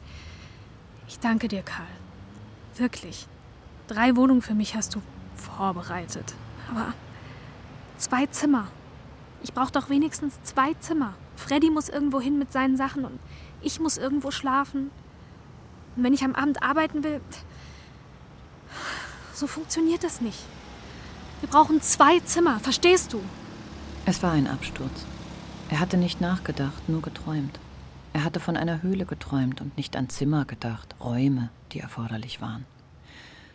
ich 1.08 1.18
danke 1.18 1.46
dir, 1.48 1.62
Karl. 1.62 1.86
Wirklich. 2.76 3.26
Drei 3.86 4.16
Wohnungen 4.16 4.40
für 4.42 4.54
mich 4.54 4.74
hast 4.74 4.94
du 4.94 5.02
vorbereitet. 5.36 6.34
Aber 6.70 6.94
zwei 7.98 8.26
Zimmer. 8.26 8.68
Ich 9.42 9.52
brauche 9.52 9.72
doch 9.72 9.90
wenigstens 9.90 10.42
zwei 10.42 10.72
Zimmer. 10.74 11.14
Freddy 11.36 11.70
muss 11.70 11.88
irgendwo 11.88 12.20
hin 12.20 12.38
mit 12.38 12.52
seinen 12.52 12.76
Sachen 12.76 13.04
und 13.04 13.18
ich 13.60 13.78
muss 13.80 13.98
irgendwo 13.98 14.30
schlafen. 14.30 14.90
Und 15.96 16.04
wenn 16.04 16.14
ich 16.14 16.24
am 16.24 16.34
Abend 16.34 16.62
arbeiten 16.62 17.04
will, 17.04 17.20
so 19.34 19.46
funktioniert 19.46 20.02
das 20.04 20.20
nicht. 20.20 20.38
Wir 21.40 21.48
brauchen 21.50 21.82
zwei 21.82 22.20
Zimmer, 22.20 22.58
verstehst 22.60 23.12
du? 23.12 23.20
Es 24.04 24.20
war 24.22 24.32
ein 24.32 24.48
Absturz. 24.48 25.06
Er 25.70 25.78
hatte 25.78 25.96
nicht 25.96 26.20
nachgedacht, 26.20 26.88
nur 26.88 27.02
geträumt. 27.02 27.60
Er 28.12 28.24
hatte 28.24 28.40
von 28.40 28.56
einer 28.56 28.82
Höhle 28.82 29.06
geträumt 29.06 29.60
und 29.60 29.76
nicht 29.76 29.96
an 29.96 30.08
Zimmer 30.08 30.44
gedacht, 30.44 30.96
Räume, 31.00 31.50
die 31.70 31.78
erforderlich 31.78 32.40
waren. 32.40 32.66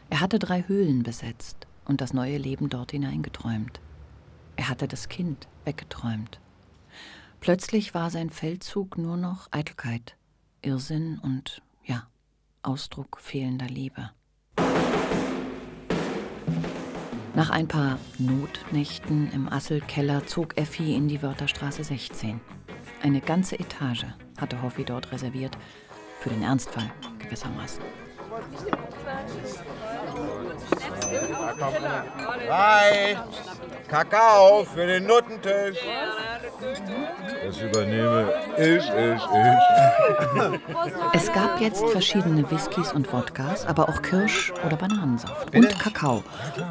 Er 0.10 0.22
hatte 0.22 0.40
drei 0.40 0.64
Höhlen 0.66 1.04
besetzt 1.04 1.68
und 1.84 2.00
das 2.00 2.14
neue 2.14 2.38
Leben 2.38 2.70
dort 2.70 2.92
hineingeträumt. 2.92 3.82
Er 4.56 4.70
hatte 4.70 4.88
das 4.88 5.10
Kind 5.10 5.50
weggeträumt. 5.66 6.40
Plötzlich 7.42 7.94
war 7.94 8.10
sein 8.10 8.30
Feldzug 8.30 8.98
nur 8.98 9.18
noch 9.18 9.50
Eitelkeit, 9.52 10.16
Irrsinn 10.62 11.20
und, 11.20 11.62
ja, 11.84 12.08
Ausdruck 12.64 13.20
fehlender 13.20 13.68
Liebe. 13.68 14.12
Nach 17.38 17.52
ein 17.52 17.68
paar 17.68 18.00
Notnächten 18.18 19.32
im 19.32 19.48
Asselkeller 19.48 20.26
zog 20.26 20.58
Effi 20.58 20.96
in 20.96 21.08
die 21.08 21.22
Wörterstraße 21.22 21.84
16. 21.84 22.42
Eine 23.04 23.22
ganze 23.22 23.60
Etage 23.60 24.08
hatte 24.42 24.60
Hoffi 24.64 24.84
dort 24.84 25.12
reserviert, 25.12 25.56
für 26.20 26.30
den 26.30 26.42
Ernstfall 26.42 26.90
gewissermaßen. 27.20 27.84
Hi! 32.50 33.18
Kakao 33.88 34.66
für 34.66 34.86
den 34.86 35.06
Nuttentisch. 35.06 35.78
Das 37.46 37.58
übernehme 37.62 38.34
ich, 38.58 38.84
ich, 38.90 38.90
ich. 38.94 39.22
Es 41.14 41.32
gab 41.32 41.62
jetzt 41.62 41.88
verschiedene 41.90 42.50
Whiskys 42.52 42.92
und 42.92 43.12
Wodkas, 43.14 43.66
aber 43.66 43.88
auch 43.88 44.02
Kirsch- 44.02 44.52
oder 44.66 44.76
Bananensaft 44.76 45.56
und 45.56 45.80
Kakao. 45.80 46.24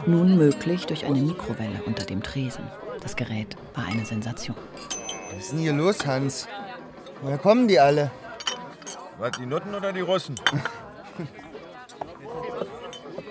Nun 0.05 0.37
möglich 0.37 0.87
durch 0.87 1.07
eine 1.07 1.21
Mikrowelle 1.21 1.83
unter 1.87 2.05
dem 2.05 2.23
Tresen. 2.23 2.65
Das 3.01 3.17
Gerät 3.17 3.57
war 3.75 3.87
eine 3.87 4.05
Sensation. 4.05 4.57
Was 5.33 5.45
ist 5.45 5.53
denn 5.53 5.61
hier 5.61 5.73
los, 5.73 6.07
Hans? 6.07 6.49
Woher 7.23 7.39
kommen 7.39 7.67
die 7.67 7.81
alle? 7.81 8.11
Was, 9.19 9.33
die 9.33 9.47
Nutten 9.47 9.75
oder 9.75 9.93
die 9.93 10.01
Russen? 10.01 10.35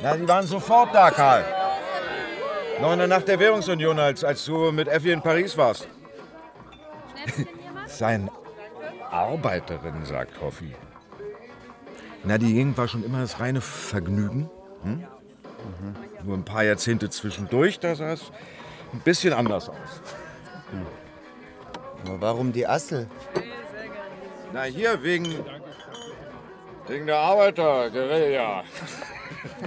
Na, 0.02 0.17
die 0.17 0.28
waren 0.28 0.48
sofort 0.48 0.93
da, 0.93 1.12
Karl. 1.12 1.45
Noch 2.82 2.92
in 2.92 3.00
der 3.00 3.08
Nacht 3.08 3.28
der 3.28 3.40
Währungsunion, 3.40 3.98
als, 4.00 4.24
als 4.24 4.46
du 4.46 4.72
mit 4.72 4.88
Effi 4.88 5.12
in 5.12 5.22
Paris 5.22 5.58
warst. 5.58 5.88
Sein 7.88 8.30
Arbeiterin, 9.10 10.04
sagt 10.06 10.42
Hoffi. 10.42 10.76
Na, 12.24 12.38
die 12.38 12.54
Gegend 12.54 12.78
war 12.78 12.88
schon 12.88 13.04
immer 13.04 13.22
das 13.22 13.40
reine 13.40 13.62
Vergnügen. 13.62 14.50
Hm? 14.84 15.06
Nur 16.24 16.38
ein 16.38 16.44
paar 16.44 16.64
Jahrzehnte 16.64 17.10
zwischendurch, 17.10 17.80
da 17.80 17.96
sah 17.96 18.14
es 18.14 18.32
ein 18.92 19.00
bisschen 19.00 19.32
anders 19.34 19.70
aus. 19.70 20.02
Aber 22.06 22.22
warum 22.22 22.52
die 22.52 22.68
Assel? 22.68 23.08
Na, 24.54 24.64
hier 24.64 25.02
wegen. 25.02 25.36
wegen 26.88 27.06
der 27.06 27.18
Arbeiterguerilla. 27.18 28.64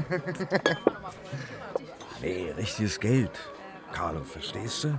nee, 2.22 2.52
richtiges 2.56 2.98
Geld. 3.00 3.30
Carlo, 3.92 4.22
verstehst 4.22 4.84
du? 4.84 4.98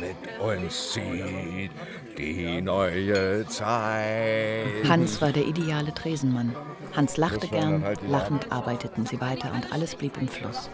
Mit 0.00 0.16
uns 0.40 0.92
zieht 0.92 1.70
die 2.16 2.62
neue 2.62 3.46
Zeit. 3.46 4.88
Hans 4.88 5.20
war 5.20 5.32
der 5.32 5.46
ideale 5.46 5.92
Tresenmann. 5.92 6.54
Hans 6.96 7.16
lachte 7.16 7.46
gern, 7.48 7.84
halt 7.84 8.00
lachend 8.08 8.50
arbeiteten 8.50 9.06
sie 9.06 9.20
weiter 9.20 9.52
und 9.52 9.72
alles 9.72 9.94
blieb 9.94 10.16
im 10.18 10.28
Fluss. 10.28 10.70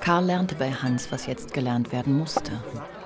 Karl 0.00 0.24
lernte 0.24 0.54
bei 0.54 0.70
Hans, 0.72 1.12
was 1.12 1.26
jetzt 1.26 1.54
gelernt 1.54 1.92
werden 1.92 2.16
musste. 2.18 2.52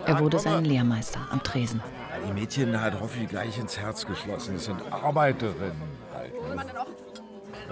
Er 0.07 0.19
wurde 0.19 0.38
sein 0.38 0.64
Lehrmeister 0.64 1.21
am 1.31 1.42
Tresen. 1.42 1.83
Die 2.27 2.33
Mädchen 2.33 2.81
hat 2.81 2.99
Hoffi 3.01 3.27
gleich 3.27 3.59
ins 3.59 3.79
Herz 3.79 4.07
geschlossen. 4.07 4.55
Das 4.55 4.64
sind 4.64 4.81
Arbeiterinnen 4.90 5.83
halt. 6.14 6.33
Ne? 6.57 6.86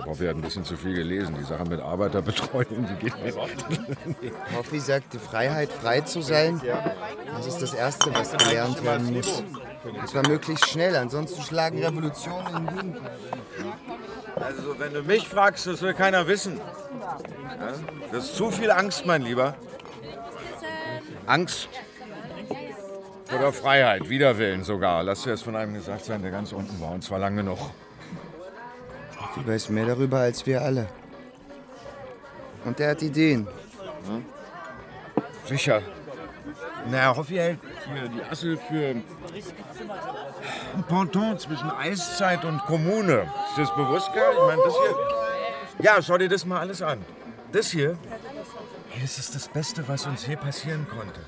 Hoffi 0.05 0.27
hat 0.27 0.37
ein 0.37 0.43
bisschen 0.43 0.65
zu 0.65 0.77
viel 0.77 0.95
gelesen. 0.95 1.37
Die 1.39 1.45
Sache 1.45 1.65
mit 1.65 1.81
Arbeiterbetreuung, 1.81 2.87
die 2.87 3.05
geht 3.05 3.23
mir 3.23 3.35
Hoffi 4.57 4.81
sagt, 4.81 5.13
die 5.13 5.19
Freiheit, 5.19 5.71
frei 5.71 6.01
zu 6.03 6.21
sein, 6.21 6.61
das 7.37 7.47
ist 7.47 7.63
das 7.63 7.75
Erste, 7.75 8.15
was 8.15 8.33
gelernt 8.37 8.85
werden 8.85 9.13
muss. 9.13 9.43
Das 10.01 10.15
war 10.15 10.27
möglichst 10.27 10.69
schnell, 10.69 10.97
ansonsten 10.97 11.43
schlagen 11.43 11.83
Revolutionen 11.83 12.57
in 12.57 12.77
Wien. 12.77 12.97
Also, 14.37 14.79
wenn 14.79 14.93
du 14.93 15.03
mich 15.03 15.29
fragst, 15.29 15.67
das 15.67 15.83
will 15.83 15.95
keiner 15.95 16.27
wissen. 16.27 16.59
Ja? 16.59 17.73
Das 18.11 18.25
ist 18.25 18.37
zu 18.37 18.51
viel 18.51 18.71
Angst, 18.71 19.07
mein 19.07 19.23
Lieber. 19.23 19.55
Angst 21.27 21.69
oder 23.35 23.53
Freiheit, 23.53 24.09
Widerwillen 24.09 24.65
sogar. 24.65 25.03
Lass 25.03 25.23
dir 25.23 25.31
das 25.31 25.43
von 25.43 25.57
einem 25.57 25.75
gesagt 25.75 26.05
sein, 26.05 26.23
der 26.23 26.31
ganz 26.31 26.53
unten 26.53 26.81
war, 26.81 26.93
und 26.93 27.03
zwar 27.03 27.19
lange 27.19 27.43
genug. 27.43 27.59
Hoffi 29.35 29.49
weiß 29.49 29.69
mehr 29.71 29.87
darüber 29.87 30.19
als 30.19 30.47
wir 30.47 30.63
alle. 30.63 30.87
Und 32.65 32.79
er 32.79 32.91
hat 32.91 33.03
Ideen. 33.03 33.49
Hm? 34.07 34.25
Sicher. 35.47 35.83
Na, 36.89 37.17
Hoffi 37.17 37.35
hält 37.35 37.59
hier 37.93 38.09
die 38.09 38.23
Assel 38.23 38.57
für 38.57 38.95
ein 40.75 40.85
Ponton 40.89 41.39
zwischen 41.39 41.71
Eiszeit 41.71 42.45
und 42.45 42.59
Kommune. 42.61 43.23
Ist 43.51 43.59
das 43.59 43.75
bewusst, 43.75 44.13
gell? 44.13 44.23
Ich 44.33 44.47
meine, 44.47 44.63
das 44.65 44.75
hier... 44.75 45.85
Ja, 45.85 46.03
schau 46.03 46.17
dir 46.17 46.29
das 46.29 46.45
mal 46.45 46.61
alles 46.61 46.81
an. 46.83 47.05
Das 47.51 47.71
hier, 47.71 47.99
hey, 48.91 49.03
das 49.03 49.19
ist 49.19 49.35
das 49.35 49.49
Beste, 49.49 49.87
was 49.89 50.07
uns 50.07 50.25
hier 50.25 50.37
passieren 50.37 50.87
konnte. 50.89 51.21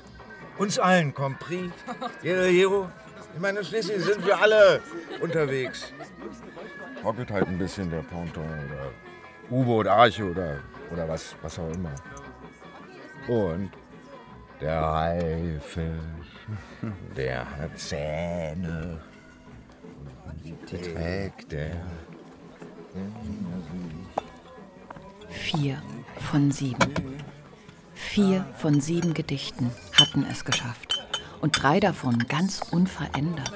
Uns 0.57 0.79
allen, 0.79 1.13
compris. 1.13 1.71
Jeder 2.23 2.45
Hero. 2.45 2.89
Ich 3.33 3.41
meine, 3.41 3.63
schließlich 3.63 4.03
sind 4.03 4.25
wir 4.25 4.39
alle 4.39 4.81
unterwegs. 5.19 5.91
Rocket 7.07 7.31
halt 7.31 7.47
ein 7.47 7.57
bisschen 7.57 7.89
der 7.89 8.01
Ponton 8.01 8.43
oder 8.43 8.91
U-Boot, 9.49 9.87
Arche 9.87 10.29
oder, 10.29 10.59
oder 10.91 11.07
was, 11.07 11.37
was 11.41 11.57
auch 11.57 11.71
immer. 11.71 11.95
Und 13.29 13.71
der 14.59 14.81
Haifisch, 14.81 15.85
der 17.15 17.49
hat 17.49 17.79
Zähne. 17.79 18.99
Die 20.43 20.81
trägt 20.81 21.53
er. 21.53 21.77
Vier 25.29 25.81
von 26.29 26.51
sieben. 26.51 26.93
Vier 27.93 28.45
von 28.57 28.81
sieben 28.81 29.13
Gedichten 29.13 29.71
hatten 29.97 30.25
es 30.29 30.43
geschafft. 30.43 31.07
Und 31.39 31.63
drei 31.63 31.79
davon 31.79 32.17
ganz 32.27 32.61
unverändert. 32.71 33.53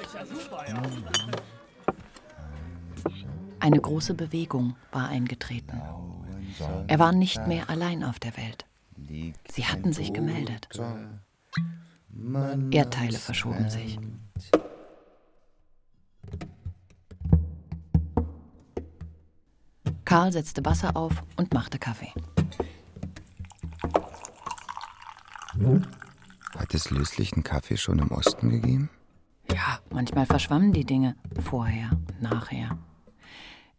Eine 3.62 3.80
große 3.80 4.16
Bewegung 4.16 4.76
war 4.92 5.10
eingetreten. 5.10 5.80
Er 6.88 6.98
war 6.98 7.12
nicht 7.12 7.46
mehr 7.46 7.70
allein 7.70 8.04
auf 8.04 8.20
der 8.20 8.36
Welt. 8.36 8.66
Sie 9.50 9.66
hatten 9.66 9.94
sich 9.94 10.14
gemeldet. 10.14 10.68
Erdteile 12.72 13.20
verschoben 13.20 13.70
sich. 13.70 14.00
Karl 20.06 20.32
setzte 20.32 20.66
Wasser 20.66 20.98
auf 20.98 21.24
und 21.38 21.54
machte 21.54 21.78
Kaffee. 21.78 22.12
Hat 26.58 26.74
es 26.74 26.90
löslichen 26.90 27.44
Kaffee 27.44 27.78
schon 27.78 28.00
im 28.00 28.10
Osten 28.10 28.50
gegeben? 28.50 28.90
Ja, 29.52 29.80
manchmal 29.92 30.26
verschwammen 30.26 30.74
die 30.74 30.86
Dinge 30.86 31.16
vorher, 31.46 31.92
nachher. 32.20 32.78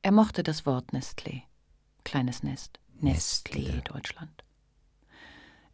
Er 0.05 0.11
mochte 0.11 0.43
das 0.43 0.67
Wort 0.67 0.93
Nestlé. 0.93 1.43
Kleines 2.03 2.43
Nest. 2.43 2.81
Nestlé, 3.01 3.83
Deutschland. 3.83 4.43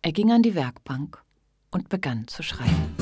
Er 0.03 0.13
ging 0.13 0.31
an 0.31 0.43
die 0.43 0.55
Werkbank 0.55 1.25
und 1.71 1.89
begann 1.89 2.29
zu 2.29 2.43
schreiben. 2.43 2.95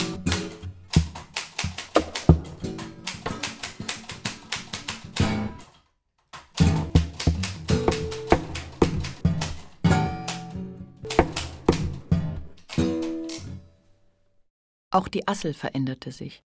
Auch 14.90 15.08
die 15.08 15.26
Assel 15.26 15.54
veränderte 15.54 16.12
sich. 16.12 16.44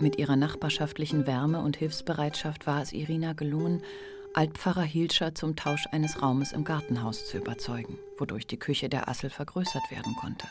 Mit 0.00 0.18
ihrer 0.18 0.36
nachbarschaftlichen 0.36 1.26
Wärme 1.26 1.60
und 1.60 1.76
Hilfsbereitschaft 1.76 2.66
war 2.66 2.82
es 2.82 2.92
Irina 2.92 3.34
gelungen, 3.34 3.82
Altpfarrer 4.34 4.82
Hilscher 4.82 5.34
zum 5.34 5.56
Tausch 5.56 5.86
eines 5.92 6.22
Raumes 6.22 6.52
im 6.52 6.64
Gartenhaus 6.64 7.26
zu 7.28 7.36
überzeugen, 7.36 7.98
wodurch 8.16 8.46
die 8.46 8.58
Küche 8.58 8.88
der 8.88 9.08
Assel 9.08 9.28
vergrößert 9.28 9.90
werden 9.90 10.14
konnte. 10.16 10.46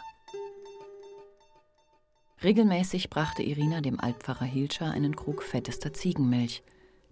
Regelmäßig 2.43 3.09
brachte 3.09 3.43
Irina 3.43 3.81
dem 3.81 3.99
Altpfarrer 3.99 4.45
Hilscher 4.45 4.91
einen 4.91 5.15
Krug 5.15 5.41
fettester 5.43 5.93
Ziegenmilch, 5.93 6.63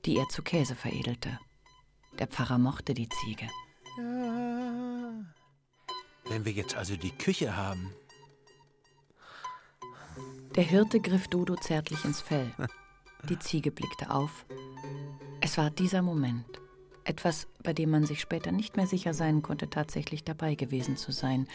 die 0.06 0.18
er 0.18 0.28
zu 0.30 0.44
Käse 0.44 0.76
veredelte. 0.76 1.40
Der 2.18 2.28
Pfarrer 2.28 2.58
mochte 2.58 2.94
die 2.94 3.10
Ziege. 3.10 3.48
Wenn 6.28 6.46
wir 6.46 6.52
jetzt 6.52 6.76
also 6.76 6.96
die 6.96 7.12
Küche 7.12 7.58
haben. 7.58 7.94
Der 10.56 10.64
Hirte 10.64 11.00
griff 11.00 11.28
Dodo 11.28 11.56
zärtlich 11.56 12.04
ins 12.06 12.22
Fell. 12.22 12.52
Die 13.30 13.38
Ziege 13.38 13.72
blickte 13.72 14.10
auf. 14.10 14.46
Es 15.42 15.58
war 15.58 15.70
dieser 15.70 16.02
Moment, 16.02 16.46
etwas, 17.04 17.48
bei 17.64 17.72
dem 17.72 17.92
man 17.92 18.06
sich 18.06 18.20
später 18.20 18.52
nicht 18.52 18.76
mehr 18.76 18.88
sicher 18.88 19.14
sein 19.14 19.42
konnte, 19.44 19.70
tatsächlich 19.70 20.24
dabei 20.24 20.56
gewesen 20.56 20.98
zu 20.98 21.12
sein. 21.12 21.48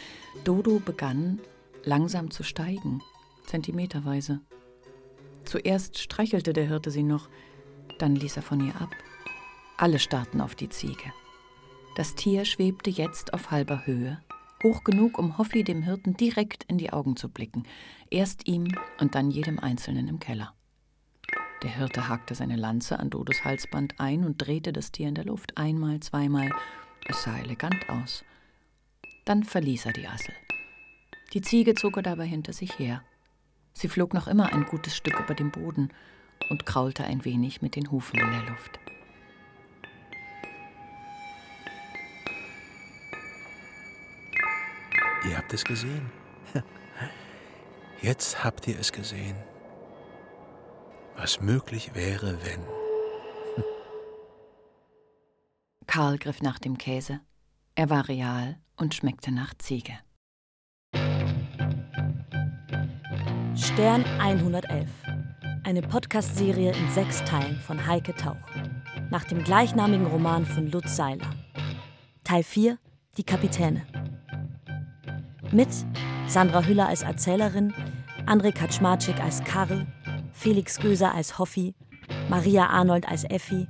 Dodo 0.45 0.79
begann 0.79 1.41
langsam 1.83 2.31
zu 2.31 2.43
steigen, 2.43 3.01
zentimeterweise. 3.45 4.39
Zuerst 5.43 5.99
streichelte 5.99 6.53
der 6.53 6.67
Hirte 6.67 6.89
sie 6.89 7.03
noch, 7.03 7.29
dann 7.99 8.15
ließ 8.15 8.37
er 8.37 8.43
von 8.43 8.65
ihr 8.65 8.75
ab. 8.81 8.89
Alle 9.77 9.99
starrten 9.99 10.39
auf 10.39 10.55
die 10.55 10.69
Ziege. 10.69 11.13
Das 11.95 12.15
Tier 12.15 12.45
schwebte 12.45 12.89
jetzt 12.89 13.33
auf 13.33 13.51
halber 13.51 13.85
Höhe, 13.85 14.19
hoch 14.65 14.83
genug, 14.83 15.19
um 15.19 15.37
Hoffi 15.37 15.63
dem 15.63 15.83
Hirten 15.83 16.17
direkt 16.17 16.63
in 16.63 16.79
die 16.79 16.91
Augen 16.91 17.15
zu 17.15 17.29
blicken, 17.29 17.67
erst 18.09 18.47
ihm 18.47 18.67
und 18.99 19.13
dann 19.13 19.29
jedem 19.29 19.59
Einzelnen 19.59 20.07
im 20.07 20.19
Keller. 20.19 20.53
Der 21.61 21.69
Hirte 21.69 22.09
hakte 22.09 22.33
seine 22.33 22.55
Lanze 22.55 22.99
an 22.99 23.11
Dodos 23.11 23.45
Halsband 23.45 23.99
ein 23.99 24.25
und 24.25 24.37
drehte 24.39 24.73
das 24.73 24.91
Tier 24.91 25.07
in 25.07 25.13
der 25.15 25.25
Luft 25.25 25.55
einmal, 25.57 25.99
zweimal. 25.99 26.49
Es 27.07 27.21
sah 27.21 27.37
elegant 27.37 27.87
aus. 27.89 28.25
Dann 29.23 29.43
verließ 29.43 29.85
er 29.85 29.93
die 29.93 30.07
Assel. 30.07 30.33
Die 31.33 31.41
Ziege 31.41 31.75
zog 31.75 31.97
er 31.97 32.03
dabei 32.03 32.25
hinter 32.25 32.51
sich 32.51 32.79
her. 32.79 33.03
Sie 33.73 33.87
flog 33.87 34.15
noch 34.15 34.27
immer 34.27 34.51
ein 34.51 34.65
gutes 34.65 34.95
Stück 34.95 35.19
über 35.19 35.35
dem 35.35 35.51
Boden 35.51 35.89
und 36.49 36.65
kraulte 36.65 37.03
ein 37.03 37.23
wenig 37.23 37.61
mit 37.61 37.75
den 37.75 37.91
Hufen 37.91 38.19
in 38.19 38.31
der 38.31 38.49
Luft. 38.49 38.79
Ihr 45.27 45.37
habt 45.37 45.53
es 45.53 45.63
gesehen. 45.63 46.11
Jetzt 48.01 48.43
habt 48.43 48.67
ihr 48.67 48.79
es 48.79 48.91
gesehen. 48.91 49.35
Was 51.15 51.41
möglich 51.41 51.95
wäre, 51.95 52.37
wenn. 52.43 52.61
Karl 55.87 56.17
griff 56.17 56.41
nach 56.41 56.59
dem 56.59 56.77
Käse. 56.77 57.21
Er 57.73 57.89
war 57.89 58.07
real 58.07 58.57
und 58.77 58.93
schmeckte 58.93 59.31
nach 59.31 59.53
Ziege. 59.57 59.93
Stern 63.55 64.05
111. 64.19 64.89
Eine 65.63 65.81
Podcast-Serie 65.81 66.73
in 66.73 66.89
sechs 66.91 67.23
Teilen 67.23 67.59
von 67.61 67.87
Heike 67.87 68.13
Tauch. 68.13 68.35
Nach 69.09 69.23
dem 69.23 69.43
gleichnamigen 69.43 70.05
Roman 70.05 70.45
von 70.45 70.69
Lutz 70.69 70.95
Seiler. 70.95 71.33
Teil 72.23 72.43
4: 72.43 72.77
Die 73.17 73.23
Kapitäne. 73.23 73.85
Mit 75.55 75.69
Sandra 76.27 76.65
Hüller 76.65 76.89
als 76.89 77.03
Erzählerin, 77.03 77.73
André 78.25 78.51
Kaczmarczyk 78.51 79.21
als 79.21 79.41
Karl, 79.45 79.87
Felix 80.33 80.77
Göser 80.77 81.15
als 81.15 81.39
Hoffi, 81.39 81.73
Maria 82.27 82.65
Arnold 82.65 83.07
als 83.07 83.23
Effi, 83.23 83.65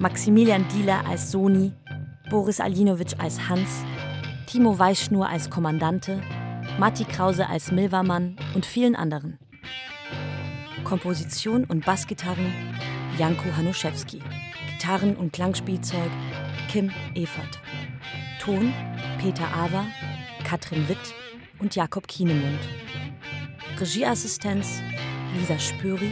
Maximilian 0.00 0.66
Dieler 0.66 1.06
als 1.06 1.30
Soni, 1.30 1.74
Boris 2.28 2.58
Alinowitsch 2.58 3.14
als 3.18 3.48
Hans, 3.48 3.84
Timo 4.48 4.76
Weißschnur 4.76 5.28
als 5.28 5.48
Kommandante, 5.48 6.20
Matti 6.80 7.04
Krause 7.04 7.48
als 7.48 7.70
Milvermann 7.70 8.34
und 8.56 8.66
vielen 8.66 8.96
anderen. 8.96 9.38
Komposition 10.82 11.62
und 11.62 11.84
Bassgitarren 11.84 12.52
Janko 13.16 13.44
Hanuszewski. 13.56 14.20
Gitarren 14.72 15.14
und 15.14 15.32
Klangspielzeug 15.32 16.10
Kim 16.68 16.90
Evert. 17.14 17.60
Ton 18.40 18.72
Peter 19.20 19.46
Awer, 19.54 19.86
Katrin 20.52 20.86
Witt 20.86 21.14
und 21.60 21.74
Jakob 21.74 22.06
Kienemund. 22.06 22.58
Regieassistenz 23.80 24.82
Lisa 25.34 25.58
Spüri, 25.58 26.10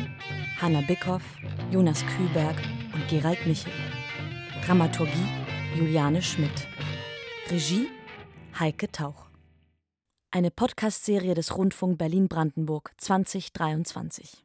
Hanna 0.58 0.80
Bickhoff, 0.80 1.22
Jonas 1.70 2.02
Kühlberg 2.06 2.56
und 2.94 3.06
Gerald 3.08 3.46
Michel. 3.46 3.70
Dramaturgie 4.64 5.28
Juliane 5.76 6.22
Schmidt. 6.22 6.66
Regie 7.50 7.88
Heike 8.58 8.90
Tauch. 8.90 9.26
Eine 10.30 10.50
Podcast-Serie 10.50 11.34
des 11.34 11.54
Rundfunk 11.54 11.98
Berlin-Brandenburg 11.98 12.92
2023. 12.96 14.42